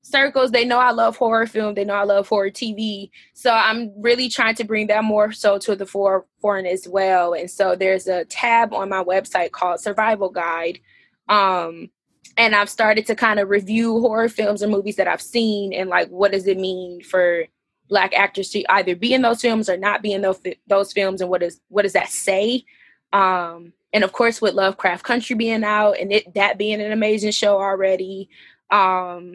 circles, 0.03 0.51
they 0.51 0.65
know 0.65 0.79
I 0.79 0.91
love 0.91 1.17
horror 1.17 1.47
film. 1.47 1.75
They 1.75 1.85
know 1.85 1.95
I 1.95 2.05
love 2.05 2.29
horror 2.29 2.51
TV. 2.51 3.11
So 3.33 3.51
I'm 3.51 3.93
really 4.01 4.29
trying 4.29 4.57
to 4.57 4.65
bring 4.65 4.89
that 4.89 5.05
more 5.05 5.33
so 5.33 5.59
to 5.59 5.75
the 5.75 5.87
forefront 5.87 6.67
as 6.67 6.87
well. 6.87 7.33
And 7.35 7.51
so 7.51 7.75
there's 7.75 8.07
a 8.09 8.25
tab 8.27 8.75
on 8.75 8.89
my 8.89 9.03
website 9.03 9.53
called 9.53 9.81
Survival 9.81 10.29
Guide. 10.29 10.81
Um, 11.29 11.91
and 12.37 12.55
I've 12.55 12.71
started 12.71 13.07
to 13.07 13.15
kind 13.15 13.39
of 13.39 13.49
review 13.49 14.01
horror 14.01 14.29
films 14.29 14.63
or 14.63 14.69
movies 14.69 14.97
that 14.97 15.09
I've 15.09 15.23
seen 15.23 15.73
and 15.73 15.91
like 15.91 16.09
what 16.09 16.33
does 16.33 16.47
it 16.47 16.59
mean 16.59 17.03
for 17.03 17.45
black 17.89 18.15
actors 18.15 18.49
to 18.51 18.65
either 18.73 18.97
be 18.97 19.13
in 19.13 19.23
those 19.23 19.43
films 19.43 19.69
or 19.69 19.77
not 19.77 20.03
be 20.03 20.13
in 20.13 20.23
those 20.23 20.41
those 20.67 20.93
films 20.93 21.21
and 21.21 21.29
what 21.29 21.43
is 21.43 21.61
what 21.69 21.83
does 21.83 21.93
that 21.93 22.09
say? 22.09 22.65
Um, 23.13 23.73
and 23.93 24.03
of 24.03 24.13
course 24.13 24.41
with 24.41 24.55
Lovecraft 24.55 25.05
Country 25.05 25.37
being 25.37 25.65
out 25.65 25.99
and 26.01 26.13
it 26.13 26.35
that 26.35 26.59
being 26.59 26.81
an 26.81 26.93
amazing 26.93 27.33
show 27.33 27.61
already. 27.61 28.31
Um, 28.71 29.35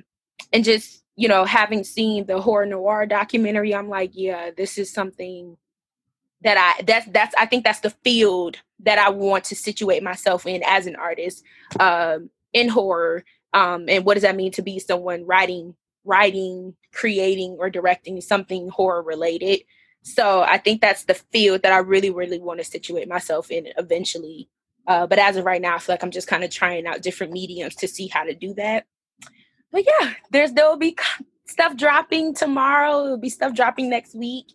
and 0.53 0.63
just 0.63 1.03
you 1.15 1.27
know 1.27 1.45
having 1.45 1.83
seen 1.83 2.25
the 2.25 2.39
horror 2.39 2.65
noir 2.65 3.05
documentary 3.05 3.73
i'm 3.73 3.89
like 3.89 4.11
yeah 4.13 4.51
this 4.55 4.77
is 4.77 4.91
something 4.91 5.57
that 6.41 6.57
i 6.57 6.81
that's 6.83 7.07
that's 7.07 7.35
i 7.37 7.45
think 7.45 7.63
that's 7.63 7.79
the 7.81 7.89
field 8.03 8.57
that 8.79 8.99
i 8.99 9.09
want 9.09 9.43
to 9.43 9.55
situate 9.55 10.03
myself 10.03 10.45
in 10.45 10.61
as 10.63 10.85
an 10.87 10.95
artist 10.95 11.43
um 11.79 12.29
in 12.53 12.69
horror 12.69 13.23
um 13.53 13.85
and 13.89 14.05
what 14.05 14.13
does 14.13 14.23
that 14.23 14.35
mean 14.35 14.51
to 14.51 14.61
be 14.61 14.79
someone 14.79 15.25
writing 15.25 15.75
writing 16.05 16.75
creating 16.93 17.57
or 17.59 17.69
directing 17.69 18.19
something 18.21 18.69
horror 18.69 19.03
related? 19.03 19.59
So 20.03 20.41
i 20.41 20.57
think 20.57 20.79
that's 20.79 21.03
the 21.03 21.15
field 21.15 21.63
that 21.63 21.73
i 21.73 21.79
really 21.79 22.11
really 22.11 22.39
want 22.39 22.59
to 22.59 22.65
situate 22.65 23.09
myself 23.09 23.51
in 23.51 23.67
eventually 23.77 24.49
uh, 24.87 25.05
but 25.05 25.19
as 25.19 25.35
of 25.35 25.43
right 25.43 25.61
now 25.61 25.75
i 25.75 25.79
feel 25.79 25.93
like 25.93 26.03
i'm 26.03 26.11
just 26.11 26.29
kind 26.29 26.45
of 26.45 26.49
trying 26.49 26.87
out 26.87 27.01
different 27.01 27.33
mediums 27.33 27.75
to 27.75 27.87
see 27.89 28.07
how 28.07 28.23
to 28.23 28.33
do 28.33 28.53
that 28.53 28.85
but 29.71 29.85
yeah, 29.85 30.13
there's 30.31 30.53
there 30.53 30.67
will 30.67 30.77
be 30.77 30.97
stuff 31.45 31.75
dropping 31.75 32.33
tomorrow. 32.33 33.03
There'll 33.03 33.17
be 33.17 33.29
stuff 33.29 33.53
dropping 33.53 33.89
next 33.89 34.15
week. 34.15 34.53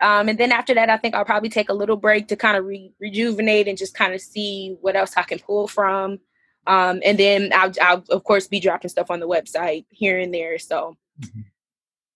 Um, 0.00 0.28
and 0.28 0.38
then 0.38 0.50
after 0.50 0.72
that, 0.74 0.88
I 0.88 0.96
think 0.96 1.14
I'll 1.14 1.26
probably 1.26 1.50
take 1.50 1.68
a 1.68 1.74
little 1.74 1.96
break 1.96 2.28
to 2.28 2.36
kind 2.36 2.56
of 2.56 2.64
re- 2.64 2.92
rejuvenate 3.00 3.68
and 3.68 3.76
just 3.76 3.94
kind 3.94 4.14
of 4.14 4.20
see 4.20 4.76
what 4.80 4.96
else 4.96 5.12
I 5.16 5.22
can 5.22 5.38
pull 5.38 5.68
from. 5.68 6.18
Um, 6.66 7.00
and 7.04 7.18
then 7.18 7.50
I'll, 7.54 7.72
I'll, 7.82 8.04
of 8.08 8.24
course, 8.24 8.48
be 8.48 8.60
dropping 8.60 8.88
stuff 8.88 9.10
on 9.10 9.20
the 9.20 9.28
website 9.28 9.84
here 9.90 10.18
and 10.18 10.32
there. 10.32 10.58
So 10.58 10.96
mm-hmm. 11.20 11.40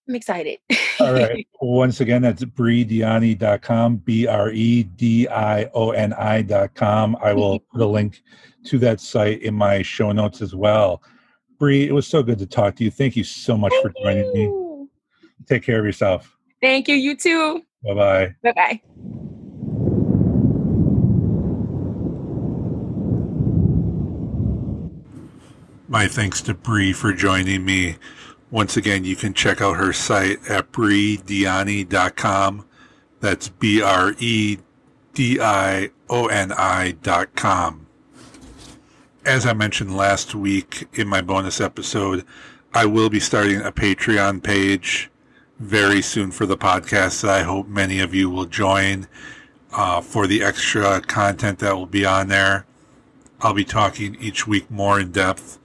I'm 0.08 0.14
excited. 0.14 0.58
All 1.00 1.12
right. 1.12 1.46
Once 1.60 2.00
again, 2.00 2.22
that's 2.22 2.44
bredioni.com, 2.44 3.96
B 3.96 4.26
R 4.26 4.50
E 4.50 4.82
D 4.82 5.28
I 5.28 5.64
O 5.74 5.90
N 5.90 6.12
I.com. 6.12 7.16
I 7.22 7.32
will 7.32 7.58
put 7.72 7.80
a 7.80 7.86
link 7.86 8.22
to 8.66 8.78
that 8.78 9.00
site 9.00 9.42
in 9.42 9.54
my 9.54 9.82
show 9.82 10.12
notes 10.12 10.40
as 10.42 10.54
well. 10.54 11.02
Bree, 11.58 11.86
it 11.86 11.92
was 11.92 12.06
so 12.06 12.22
good 12.22 12.38
to 12.38 12.46
talk 12.46 12.76
to 12.76 12.84
you. 12.84 12.90
Thank 12.90 13.16
you 13.16 13.24
so 13.24 13.56
much 13.56 13.72
Thank 13.72 13.82
for 13.82 14.02
joining 14.02 14.24
you. 14.34 14.88
me. 14.88 14.88
Take 15.46 15.62
care 15.62 15.78
of 15.78 15.84
yourself. 15.84 16.36
Thank 16.60 16.88
you. 16.88 16.94
You 16.94 17.16
too. 17.16 17.62
Bye 17.84 17.94
bye. 17.94 18.34
Bye 18.42 18.52
bye. 18.52 18.80
My 25.86 26.08
thanks 26.08 26.40
to 26.42 26.54
Bree 26.54 26.92
for 26.92 27.12
joining 27.12 27.64
me. 27.64 27.96
Once 28.50 28.76
again, 28.76 29.04
you 29.04 29.14
can 29.16 29.34
check 29.34 29.60
out 29.60 29.76
her 29.76 29.92
site 29.92 30.38
at 30.48 30.72
bredioni.com. 30.72 32.66
That's 33.20 33.48
B 33.48 33.80
R 33.82 34.14
E 34.18 34.58
D 35.12 35.40
I 35.40 35.90
O 36.08 36.26
N 36.26 36.52
I.com 36.56 37.83
as 39.24 39.46
I 39.46 39.54
mentioned 39.54 39.96
last 39.96 40.34
week 40.34 40.86
in 40.92 41.08
my 41.08 41.22
bonus 41.22 41.60
episode, 41.60 42.24
I 42.74 42.84
will 42.84 43.08
be 43.08 43.20
starting 43.20 43.60
a 43.60 43.72
Patreon 43.72 44.42
page 44.42 45.10
very 45.58 46.02
soon 46.02 46.30
for 46.30 46.44
the 46.44 46.58
podcast 46.58 47.22
that 47.22 47.30
I 47.30 47.42
hope 47.42 47.66
many 47.66 48.00
of 48.00 48.14
you 48.14 48.28
will 48.28 48.44
join 48.44 49.06
uh, 49.72 50.02
for 50.02 50.26
the 50.26 50.42
extra 50.42 51.00
content 51.00 51.60
that 51.60 51.74
will 51.74 51.86
be 51.86 52.04
on 52.04 52.28
there. 52.28 52.66
I'll 53.40 53.54
be 53.54 53.64
talking 53.64 54.16
each 54.20 54.46
week 54.46 54.70
more 54.70 55.00
in 55.00 55.10
depth 55.10 55.58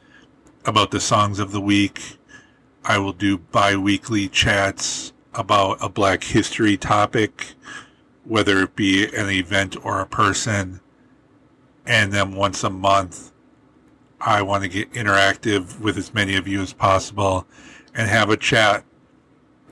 about 0.63 0.91
the 0.91 1.02
songs 1.02 1.39
of 1.39 1.52
the 1.52 1.62
week. 1.62 2.17
I 2.86 2.98
will 2.98 3.13
do 3.13 3.38
bi 3.38 3.76
weekly 3.76 4.30
chats 4.30 5.12
about 5.34 5.78
a 5.82 5.89
Black 5.89 6.24
History 6.24 6.78
topic, 6.78 7.54
whether 8.24 8.62
it 8.62 8.76
be 8.76 9.06
an 9.13 9.30
event 9.30 9.76
or 9.84 10.00
a 10.00 10.06
person. 10.06 10.80
And 11.86 12.13
then 12.13 12.36
once 12.36 12.63
a 12.63 12.69
month, 12.69 13.32
I 14.22 14.42
want 14.42 14.64
to 14.64 14.70
get 14.70 14.92
interactive 14.94 15.80
with 15.80 15.98
as 15.98 16.14
many 16.14 16.36
of 16.36 16.48
you 16.48 16.62
as 16.62 16.74
possible 16.74 17.48
and 17.94 18.10
have 18.10 18.30
a 18.30 18.38
chat, 18.38 18.84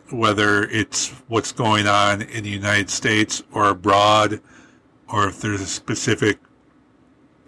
whether 0.09 0.63
it's 0.63 1.09
what's 1.27 1.51
going 1.51 1.87
on 1.87 2.21
in 2.21 2.43
the 2.43 2.49
United 2.49 2.89
States 2.89 3.43
or 3.51 3.69
abroad, 3.69 4.41
or 5.11 5.27
if 5.27 5.41
there's 5.41 5.61
a 5.61 5.65
specific 5.65 6.39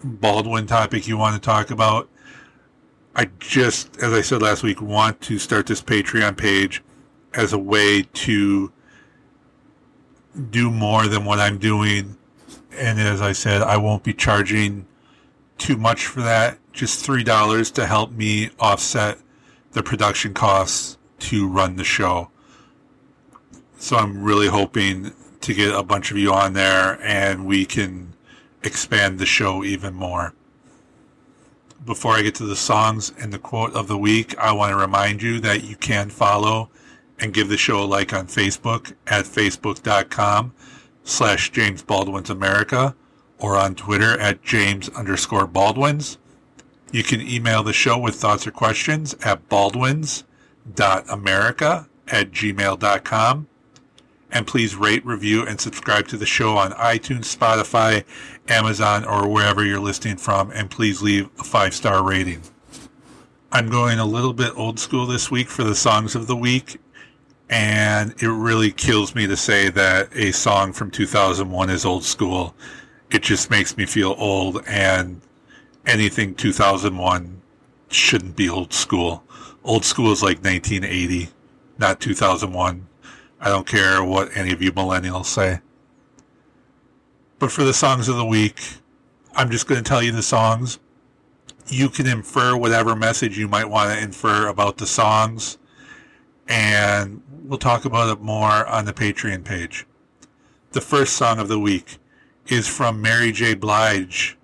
Baldwin 0.02 0.66
topic 0.66 1.06
you 1.06 1.16
want 1.16 1.34
to 1.34 1.40
talk 1.40 1.70
about. 1.70 2.08
I 3.14 3.30
just, 3.38 3.96
as 3.98 4.12
I 4.12 4.20
said 4.20 4.42
last 4.42 4.62
week, 4.62 4.80
want 4.80 5.20
to 5.22 5.38
start 5.38 5.66
this 5.66 5.82
Patreon 5.82 6.36
page 6.36 6.82
as 7.34 7.52
a 7.52 7.58
way 7.58 8.02
to 8.02 8.72
do 10.50 10.70
more 10.70 11.06
than 11.06 11.24
what 11.24 11.38
I'm 11.38 11.58
doing. 11.58 12.16
And 12.72 13.00
as 13.00 13.20
I 13.20 13.32
said, 13.32 13.62
I 13.62 13.76
won't 13.76 14.04
be 14.04 14.14
charging 14.14 14.86
too 15.60 15.76
much 15.76 16.06
for 16.06 16.22
that 16.22 16.58
just 16.72 17.06
$3 17.06 17.72
to 17.74 17.86
help 17.86 18.12
me 18.12 18.50
offset 18.58 19.18
the 19.72 19.82
production 19.82 20.34
costs 20.34 20.96
to 21.18 21.46
run 21.46 21.76
the 21.76 21.84
show. 21.84 22.30
So 23.78 23.96
I'm 23.96 24.22
really 24.22 24.48
hoping 24.48 25.12
to 25.40 25.54
get 25.54 25.74
a 25.74 25.82
bunch 25.82 26.10
of 26.10 26.18
you 26.18 26.32
on 26.32 26.52
there 26.54 26.98
and 27.02 27.46
we 27.46 27.64
can 27.64 28.14
expand 28.62 29.18
the 29.18 29.26
show 29.26 29.64
even 29.64 29.94
more. 29.94 30.34
Before 31.84 32.14
I 32.14 32.22
get 32.22 32.34
to 32.36 32.44
the 32.44 32.56
songs 32.56 33.12
and 33.18 33.32
the 33.32 33.38
quote 33.38 33.72
of 33.74 33.88
the 33.88 33.96
week, 33.96 34.36
I 34.38 34.52
want 34.52 34.70
to 34.70 34.76
remind 34.76 35.22
you 35.22 35.40
that 35.40 35.64
you 35.64 35.76
can 35.76 36.10
follow 36.10 36.68
and 37.18 37.32
give 37.34 37.48
the 37.48 37.56
show 37.56 37.82
a 37.82 37.86
like 37.86 38.12
on 38.12 38.26
Facebook 38.26 38.94
at 39.06 39.24
facebook.com 39.24 40.52
slash 41.04 41.50
James 41.50 41.82
Baldwin's 41.82 42.30
America 42.30 42.94
or 43.40 43.56
on 43.56 43.74
Twitter 43.74 44.20
at 44.20 44.42
James 44.42 44.90
underscore 44.90 45.46
Baldwins. 45.46 46.18
You 46.92 47.02
can 47.02 47.20
email 47.20 47.62
the 47.62 47.72
show 47.72 47.96
with 47.98 48.16
thoughts 48.16 48.46
or 48.46 48.50
questions 48.50 49.14
at 49.24 49.48
baldwins.america 49.48 51.88
at 52.08 52.32
gmail.com. 52.32 53.46
And 54.32 54.46
please 54.46 54.76
rate, 54.76 55.04
review, 55.04 55.44
and 55.44 55.60
subscribe 55.60 56.06
to 56.08 56.16
the 56.16 56.26
show 56.26 56.56
on 56.56 56.70
iTunes, 56.72 57.36
Spotify, 57.36 58.04
Amazon, 58.48 59.04
or 59.04 59.28
wherever 59.28 59.64
you're 59.64 59.80
listening 59.80 60.18
from. 60.18 60.52
And 60.52 60.70
please 60.70 61.02
leave 61.02 61.28
a 61.38 61.44
five 61.44 61.74
star 61.74 62.04
rating. 62.04 62.42
I'm 63.52 63.68
going 63.68 63.98
a 63.98 64.04
little 64.04 64.32
bit 64.32 64.52
old 64.56 64.78
school 64.78 65.06
this 65.06 65.28
week 65.30 65.48
for 65.48 65.64
the 65.64 65.74
songs 65.74 66.14
of 66.14 66.28
the 66.28 66.36
week. 66.36 66.78
And 67.48 68.14
it 68.22 68.28
really 68.28 68.70
kills 68.70 69.16
me 69.16 69.26
to 69.26 69.36
say 69.36 69.70
that 69.70 70.14
a 70.14 70.30
song 70.30 70.72
from 70.72 70.92
2001 70.92 71.70
is 71.70 71.84
old 71.84 72.04
school. 72.04 72.54
It 73.10 73.22
just 73.22 73.50
makes 73.50 73.76
me 73.76 73.86
feel 73.86 74.14
old. 74.18 74.62
And 74.66 75.20
anything 75.86 76.34
2001 76.34 77.42
shouldn't 77.88 78.36
be 78.36 78.48
old 78.48 78.72
school. 78.72 79.24
Old 79.64 79.84
school 79.84 80.12
is 80.12 80.22
like 80.22 80.42
1980, 80.42 81.28
not 81.78 82.00
2001. 82.00 82.86
I 83.40 83.48
don't 83.48 83.66
care 83.66 84.02
what 84.04 84.36
any 84.36 84.52
of 84.52 84.62
you 84.62 84.72
millennials 84.72 85.26
say. 85.26 85.60
But 87.38 87.50
for 87.50 87.64
the 87.64 87.72
songs 87.72 88.08
of 88.08 88.16
the 88.16 88.24
week, 88.24 88.60
I'm 89.34 89.50
just 89.50 89.66
going 89.66 89.82
to 89.82 89.88
tell 89.88 90.02
you 90.02 90.12
the 90.12 90.22
songs. 90.22 90.78
You 91.68 91.88
can 91.88 92.06
infer 92.06 92.56
whatever 92.56 92.94
message 92.94 93.38
you 93.38 93.48
might 93.48 93.68
want 93.68 93.90
to 93.90 94.02
infer 94.02 94.48
about 94.48 94.76
the 94.76 94.86
songs, 94.86 95.56
and 96.48 97.22
we'll 97.44 97.58
talk 97.58 97.84
about 97.84 98.10
it 98.10 98.20
more 98.20 98.66
on 98.66 98.84
the 98.84 98.92
Patreon 98.92 99.44
page. 99.44 99.86
The 100.72 100.80
first 100.80 101.14
song 101.14 101.38
of 101.38 101.48
the 101.48 101.58
week 101.58 101.98
is 102.50 102.66
from 102.66 103.00
Mary 103.00 103.32
J. 103.32 103.54
Blige 103.54 104.36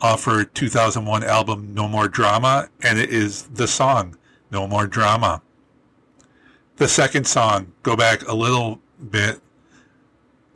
off 0.00 0.24
her 0.24 0.44
2001 0.44 1.24
album 1.24 1.74
No 1.74 1.88
More 1.88 2.08
Drama, 2.08 2.68
and 2.82 2.98
it 2.98 3.10
is 3.10 3.44
the 3.44 3.66
song 3.66 4.16
No 4.50 4.66
More 4.66 4.86
Drama. 4.86 5.42
The 6.76 6.88
second 6.88 7.26
song, 7.26 7.72
go 7.82 7.96
back 7.96 8.26
a 8.28 8.34
little 8.34 8.80
bit, 9.10 9.40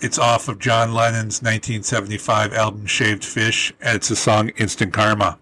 It's 0.01 0.19
off 0.19 0.49
of 0.49 0.59
John 0.59 0.95
Lennon's 0.95 1.43
1975 1.43 2.53
album 2.53 2.87
Shaved 2.87 3.25
Fish, 3.25 3.73
and 3.81 3.97
it's 3.97 4.09
the 4.09 4.17
song 4.17 4.51
Instant 4.51 4.93
Karma. 4.93 5.39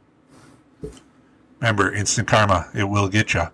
Remember, 1.60 1.92
instant 1.92 2.28
karma, 2.28 2.68
it 2.74 2.84
will 2.84 3.08
get 3.08 3.34
you. 3.34 3.44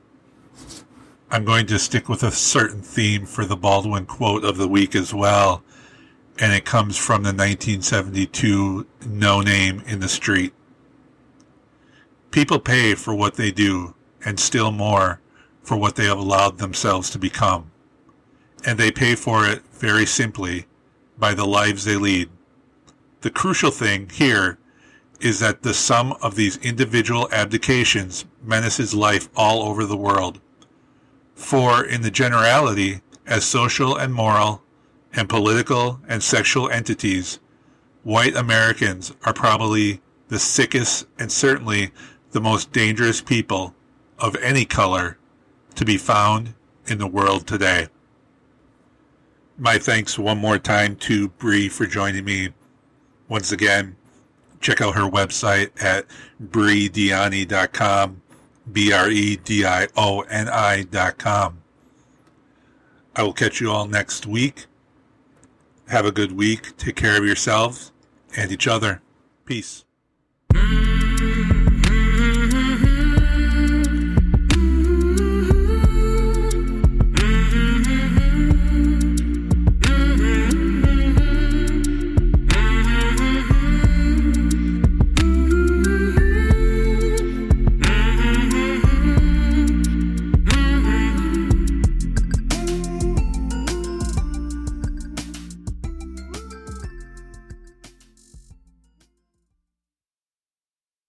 I'm 1.30 1.44
going 1.44 1.66
to 1.66 1.78
stick 1.78 2.08
with 2.08 2.22
a 2.22 2.30
certain 2.30 2.82
theme 2.82 3.26
for 3.26 3.44
the 3.44 3.56
Baldwin 3.56 4.06
quote 4.06 4.44
of 4.44 4.58
the 4.58 4.68
week 4.68 4.94
as 4.94 5.14
well, 5.14 5.62
and 6.38 6.52
it 6.52 6.64
comes 6.64 6.96
from 6.96 7.22
the 7.22 7.28
1972 7.28 8.86
No 9.06 9.40
Name 9.40 9.82
in 9.86 10.00
the 10.00 10.08
Street. 10.08 10.52
People 12.30 12.58
pay 12.58 12.94
for 12.94 13.14
what 13.14 13.34
they 13.34 13.50
do, 13.50 13.94
and 14.24 14.40
still 14.40 14.70
more 14.70 15.20
for 15.62 15.76
what 15.76 15.96
they 15.96 16.06
have 16.06 16.18
allowed 16.18 16.58
themselves 16.58 17.10
to 17.10 17.18
become. 17.18 17.70
And 18.64 18.78
they 18.78 18.90
pay 18.90 19.14
for 19.14 19.46
it 19.46 19.62
very 19.72 20.06
simply 20.06 20.66
by 21.18 21.34
the 21.34 21.46
lives 21.46 21.84
they 21.84 21.96
lead. 21.96 22.30
The 23.20 23.30
crucial 23.30 23.70
thing 23.70 24.08
here 24.08 24.58
is 25.20 25.38
that 25.38 25.62
the 25.62 25.74
sum 25.74 26.14
of 26.20 26.34
these 26.34 26.56
individual 26.58 27.28
abdications 27.28 28.24
menaces 28.42 28.94
life 28.94 29.28
all 29.36 29.62
over 29.62 29.84
the 29.84 29.96
world. 29.96 30.40
For 31.34 31.84
in 31.84 32.02
the 32.02 32.10
generality, 32.10 33.02
as 33.26 33.44
social 33.44 33.96
and 33.96 34.12
moral 34.12 34.62
and 35.14 35.28
political 35.28 36.00
and 36.08 36.22
sexual 36.22 36.68
entities, 36.70 37.38
white 38.02 38.34
Americans 38.36 39.12
are 39.24 39.32
probably 39.32 40.00
the 40.28 40.38
sickest 40.38 41.06
and 41.18 41.30
certainly 41.30 41.92
the 42.30 42.40
most 42.40 42.72
dangerous 42.72 43.20
people 43.20 43.74
of 44.18 44.36
any 44.36 44.64
color 44.64 45.18
to 45.74 45.84
be 45.84 45.96
found 45.96 46.54
in 46.86 46.98
the 46.98 47.06
world 47.06 47.46
today. 47.46 47.88
My 49.58 49.78
thanks 49.78 50.18
one 50.18 50.38
more 50.38 50.58
time 50.58 50.96
to 50.96 51.28
Bree 51.28 51.68
for 51.68 51.86
joining 51.86 52.24
me 52.24 52.50
once 53.28 53.52
again 53.52 53.96
check 54.62 54.80
out 54.80 54.94
her 54.94 55.02
website 55.02 55.70
at 55.82 56.06
bredioni.com, 56.42 58.22
B-R-E-D-I-O-N-I.com. 58.72 59.18
I 63.14 63.22
will 63.22 63.34
catch 63.34 63.60
you 63.60 63.70
all 63.70 63.86
next 63.86 64.24
week. 64.26 64.64
Have 65.92 66.06
a 66.06 66.10
good 66.10 66.32
week. 66.32 66.74
Take 66.78 66.96
care 66.96 67.18
of 67.18 67.26
yourselves 67.26 67.92
and 68.34 68.50
each 68.50 68.66
other. 68.66 69.02
Peace. 69.44 69.84